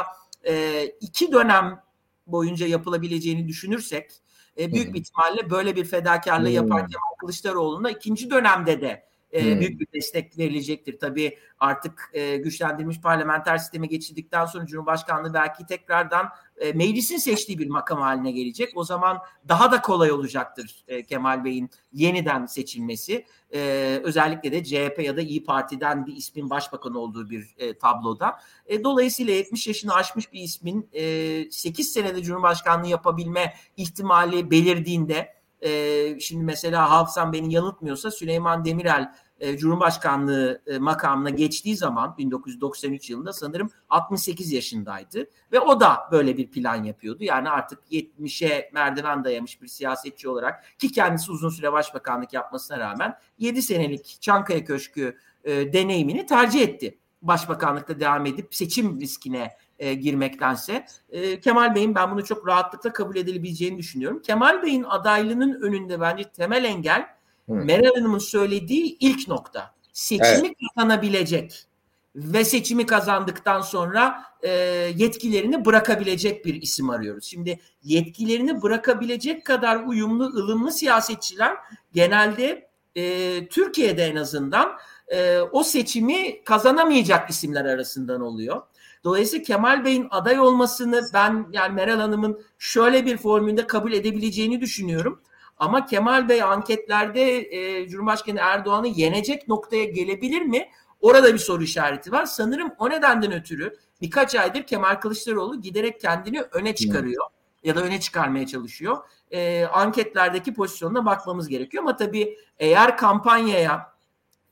e, 0.47 0.85
iki 1.01 1.31
dönem 1.31 1.83
boyunca 2.27 2.67
yapılabileceğini 2.67 3.47
düşünürsek 3.47 4.11
e, 4.59 4.73
büyük 4.73 4.93
bir 4.93 4.99
ihtimalle 4.99 5.49
böyle 5.49 5.75
bir 5.75 5.85
fedakarlığı 5.85 6.49
yapan 6.49 6.77
Kemal 6.77 7.15
Kılıçdaroğlu'na 7.19 7.89
ikinci 7.91 8.29
dönemde 8.29 8.81
de 8.81 9.05
e, 9.33 9.59
büyük 9.59 9.79
bir 9.79 9.87
destek 9.93 10.37
verilecektir. 10.37 10.99
Tabii 10.99 11.37
artık 11.59 12.09
e, 12.13 12.37
güçlendirilmiş 12.37 13.01
parlamenter 13.01 13.57
sisteme 13.57 13.87
geçildikten 13.87 14.45
sonra 14.45 14.65
Cumhurbaşkanlığı 14.65 15.33
belki 15.33 15.65
tekrardan 15.65 16.29
e, 16.57 16.71
meclisin 16.71 17.17
seçtiği 17.17 17.59
bir 17.59 17.67
makam 17.67 18.01
haline 18.01 18.31
gelecek. 18.31 18.71
O 18.75 18.83
zaman 18.83 19.17
daha 19.47 19.71
da 19.71 19.81
kolay 19.81 20.11
olacaktır 20.11 20.83
e, 20.87 21.03
Kemal 21.03 21.43
Bey'in 21.43 21.69
yeniden 21.93 22.45
seçilmesi. 22.45 23.25
E, 23.53 23.59
özellikle 24.03 24.51
de 24.51 24.63
CHP 24.63 24.99
ya 25.03 25.17
da 25.17 25.21
İyi 25.21 25.43
Parti'den 25.43 26.05
bir 26.05 26.15
ismin 26.15 26.49
başbakan 26.49 26.95
olduğu 26.95 27.29
bir 27.29 27.55
e, 27.57 27.77
tabloda. 27.77 28.39
E, 28.65 28.83
dolayısıyla 28.83 29.33
70 29.33 29.67
yaşını 29.67 29.93
aşmış 29.93 30.33
bir 30.33 30.39
ismin 30.39 30.89
e, 30.93 31.51
8 31.51 31.93
senede 31.93 32.23
Cumhurbaşkanlığı 32.23 32.87
yapabilme 32.87 33.53
ihtimali 33.77 34.51
belirdiğinde 34.51 35.35
e, 35.61 36.19
şimdi 36.19 36.43
mesela 36.43 36.91
hafızam 36.91 37.33
beni 37.33 37.53
yanıltmıyorsa 37.53 38.11
Süleyman 38.11 38.65
Demirel 38.65 39.15
e, 39.39 39.57
Cumhurbaşkanlığı 39.57 40.61
e, 40.67 40.77
makamına 40.77 41.29
geçtiği 41.29 41.75
zaman 41.77 42.17
1993 42.17 43.09
yılında 43.09 43.33
sanırım 43.33 43.69
68 43.89 44.51
yaşındaydı 44.51 45.29
ve 45.51 45.59
o 45.59 45.79
da 45.79 45.99
böyle 46.11 46.37
bir 46.37 46.51
plan 46.51 46.83
yapıyordu. 46.83 47.23
Yani 47.23 47.49
artık 47.49 47.79
70'e 47.91 48.69
merdiven 48.73 49.23
dayamış 49.23 49.61
bir 49.61 49.67
siyasetçi 49.67 50.29
olarak 50.29 50.63
ki 50.79 50.91
kendisi 50.91 51.31
uzun 51.31 51.49
süre 51.49 51.71
başbakanlık 51.71 52.33
yapmasına 52.33 52.79
rağmen 52.79 53.17
7 53.37 53.61
senelik 53.61 54.17
Çankaya 54.21 54.65
Köşkü 54.65 55.17
e, 55.43 55.73
deneyimini 55.73 56.25
tercih 56.25 56.61
etti. 56.61 56.97
Başbakanlıkta 57.21 57.99
devam 57.99 58.25
edip 58.25 58.55
seçim 58.55 58.99
riskine 58.99 59.57
e, 59.79 59.93
girmektense 59.93 60.85
e, 61.09 61.39
Kemal 61.39 61.75
Bey'in 61.75 61.95
ben 61.95 62.11
bunu 62.11 62.25
çok 62.25 62.47
rahatlıkla 62.47 62.93
kabul 62.93 63.15
edilebileceğini 63.15 63.77
düşünüyorum. 63.77 64.21
Kemal 64.21 64.63
Bey'in 64.63 64.83
adaylığının 64.83 65.61
önünde 65.61 65.99
bence 66.01 66.23
temel 66.23 66.63
engel 66.63 67.07
Hı. 67.49 67.53
Meral 67.53 67.95
Hanım'ın 67.95 68.19
söylediği 68.19 68.97
ilk 68.99 69.27
nokta. 69.27 69.75
Seçimi 69.93 70.47
evet. 70.47 70.55
kazanabilecek 70.75 71.67
ve 72.15 72.45
seçimi 72.45 72.85
kazandıktan 72.85 73.61
sonra 73.61 74.23
e, 74.41 74.49
yetkilerini 74.95 75.65
bırakabilecek 75.65 76.45
bir 76.45 76.61
isim 76.61 76.89
arıyoruz. 76.89 77.25
Şimdi 77.25 77.59
yetkilerini 77.83 78.61
bırakabilecek 78.61 79.45
kadar 79.45 79.83
uyumlu, 79.85 80.25
ılımlı 80.25 80.71
siyasetçiler 80.71 81.57
genelde 81.93 82.67
e, 82.95 83.47
Türkiye'de 83.47 84.03
en 84.03 84.15
azından 84.15 84.71
e, 85.07 85.39
o 85.39 85.63
seçimi 85.63 86.43
kazanamayacak 86.43 87.29
isimler 87.29 87.65
arasından 87.65 88.21
oluyor. 88.21 88.61
Dolayısıyla 89.03 89.43
Kemal 89.43 89.85
Bey'in 89.85 90.07
aday 90.11 90.39
olmasını 90.39 91.01
ben 91.13 91.47
yani 91.51 91.73
Meral 91.73 91.99
Hanım'ın 91.99 92.41
şöyle 92.59 93.05
bir 93.05 93.17
formülde 93.17 93.67
kabul 93.67 93.93
edebileceğini 93.93 94.61
düşünüyorum. 94.61 95.21
Ama 95.57 95.85
Kemal 95.85 96.29
Bey 96.29 96.43
anketlerde 96.43 97.37
e, 97.37 97.89
Cumhurbaşkanı 97.89 98.39
Erdoğan'ı 98.41 98.87
yenecek 98.87 99.47
noktaya 99.47 99.85
gelebilir 99.85 100.41
mi? 100.41 100.69
Orada 101.01 101.33
bir 101.33 101.39
soru 101.39 101.63
işareti 101.63 102.11
var. 102.11 102.25
Sanırım 102.25 102.71
o 102.79 102.89
nedenden 102.89 103.31
ötürü 103.31 103.77
birkaç 104.01 104.35
aydır 104.35 104.63
Kemal 104.63 104.95
Kılıçdaroğlu 104.95 105.61
giderek 105.61 106.01
kendini 106.01 106.41
öne 106.41 106.75
çıkarıyor. 106.75 107.25
Ya 107.63 107.75
da 107.75 107.81
öne 107.81 107.99
çıkarmaya 107.99 108.47
çalışıyor. 108.47 108.97
E, 109.31 109.65
anketlerdeki 109.65 110.53
pozisyonuna 110.53 111.05
bakmamız 111.05 111.47
gerekiyor. 111.47 111.83
Ama 111.83 111.95
tabii 111.95 112.37
eğer 112.59 112.97
kampanyaya 112.97 113.94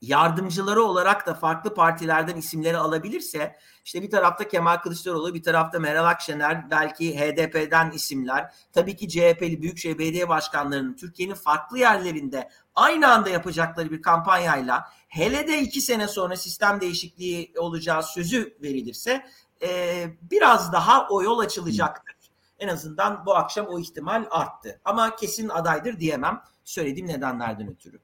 yardımcıları 0.04 0.84
olarak 0.84 1.28
da 1.28 1.34
farklı 1.34 1.74
partilerden 1.74 2.36
isimleri 2.36 2.78
alabilirse 2.78 3.56
işte 3.86 4.02
bir 4.02 4.12
tarafta 4.12 4.48
Kemal 4.48 4.78
Kılıçdaroğlu 4.78 5.34
bir 5.34 5.44
tarafta 5.44 5.80
Meral 5.80 6.06
Akşener 6.06 6.70
belki 6.72 7.20
HDP'den 7.20 7.92
isimler 7.92 8.54
tabii 8.74 8.96
ki 8.96 9.10
CHP'li 9.10 9.62
Büyükşehir 9.62 9.98
Belediye 9.98 10.30
Başkanlarının 10.30 10.94
Türkiye'nin 10.94 11.34
farklı 11.34 11.80
yerlerinde 11.80 12.50
aynı 12.76 13.14
anda 13.14 13.30
yapacakları 13.30 13.92
bir 13.92 14.02
kampanyayla 14.02 14.90
hele 15.08 15.48
de 15.48 15.60
iki 15.60 15.82
sene 15.82 16.08
sonra 16.08 16.36
sistem 16.36 16.82
değişikliği 16.82 17.54
olacağı 17.58 18.04
sözü 18.04 18.58
verilirse 18.62 19.26
e, 19.62 20.06
biraz 20.32 20.74
daha 20.74 21.08
o 21.10 21.24
yol 21.24 21.40
açılacaktır. 21.40 22.16
En 22.60 22.68
azından 22.68 23.26
bu 23.26 23.36
akşam 23.36 23.68
o 23.68 23.80
ihtimal 23.80 24.26
arttı. 24.32 24.80
Ama 24.86 25.16
kesin 25.16 25.50
adaydır 25.50 26.00
diyemem 26.00 26.42
söylediğim 26.64 27.08
nedenlerden 27.08 27.68
ötürü 27.68 28.00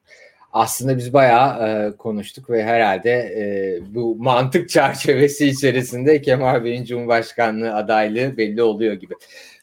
aslında 0.53 0.97
biz 0.97 1.13
bayağı 1.13 1.69
e, 1.69 1.97
konuştuk 1.97 2.49
ve 2.49 2.63
herhalde 2.63 3.11
e, 3.11 3.79
bu 3.95 4.15
mantık 4.15 4.69
çerçevesi 4.69 5.47
içerisinde 5.47 6.21
Kemal 6.21 6.63
Bey'in 6.63 6.85
Cumhurbaşkanlığı 6.85 7.75
adaylığı 7.75 8.37
belli 8.37 8.63
oluyor 8.63 8.93
gibi. 8.93 9.13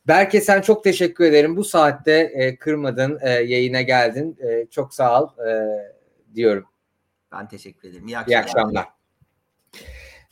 Berke 0.09 0.41
sen 0.41 0.61
çok 0.61 0.85
teşekkür 0.85 1.25
ederim. 1.25 1.57
Bu 1.57 1.65
saatte 1.65 2.13
e, 2.35 2.57
kırmadın, 2.57 3.19
e, 3.23 3.31
yayına 3.31 3.83
geldin. 3.83 4.39
E, 4.49 4.67
çok 4.71 4.95
sağ 4.95 5.23
ol 5.23 5.29
e, 5.49 5.53
diyorum. 6.35 6.67
Ben 7.33 7.49
teşekkür 7.49 7.89
ederim. 7.89 8.09
İyi 8.09 8.19
akşamlar. 8.19 8.39
İyi 8.39 8.39
akşamlar. 8.39 8.87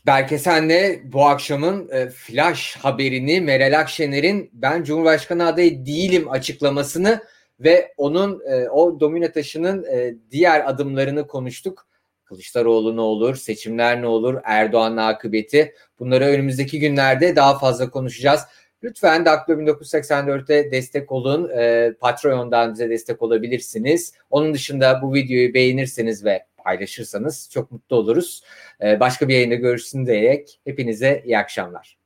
Berke 0.06 0.38
sen 0.38 0.68
de 0.68 1.00
bu 1.04 1.26
akşamın 1.26 1.88
e, 1.92 2.08
flash 2.08 2.76
haberini 2.76 3.40
Meral 3.40 3.80
Akşener'in 3.80 4.50
ben 4.52 4.82
Cumhurbaşkanı 4.82 5.46
adayı 5.46 5.86
değilim 5.86 6.30
açıklamasını 6.30 7.22
ve 7.60 7.92
onun 7.96 8.42
e, 8.46 8.68
o 8.68 9.00
domino 9.00 9.32
taşının 9.32 9.84
e, 9.84 10.14
diğer 10.30 10.70
adımlarını 10.70 11.26
konuştuk. 11.26 11.86
Kılıçdaroğlu 12.24 12.96
ne 12.96 13.00
olur, 13.00 13.34
seçimler 13.34 14.02
ne 14.02 14.06
olur, 14.06 14.40
Erdoğan'ın 14.44 14.96
akıbeti. 14.96 15.74
Bunları 15.98 16.24
önümüzdeki 16.24 16.80
günlerde 16.80 17.36
daha 17.36 17.58
fazla 17.58 17.90
konuşacağız. 17.90 18.40
Lütfen 18.82 19.24
Daklo 19.24 19.54
1984'te 19.54 20.70
destek 20.70 21.12
olun. 21.12 21.50
E, 21.50 21.92
Patreon'dan 22.00 22.72
bize 22.72 22.90
destek 22.90 23.22
olabilirsiniz. 23.22 24.12
Onun 24.30 24.54
dışında 24.54 25.02
bu 25.02 25.14
videoyu 25.14 25.54
beğenirseniz 25.54 26.24
ve 26.24 26.46
paylaşırsanız 26.56 27.50
çok 27.52 27.72
mutlu 27.72 27.96
oluruz. 27.96 28.42
E, 28.82 29.00
başka 29.00 29.28
bir 29.28 29.34
yayında 29.34 29.54
görüşsün 29.54 30.06
diyerek 30.06 30.60
hepinize 30.64 31.22
iyi 31.24 31.38
akşamlar. 31.38 32.03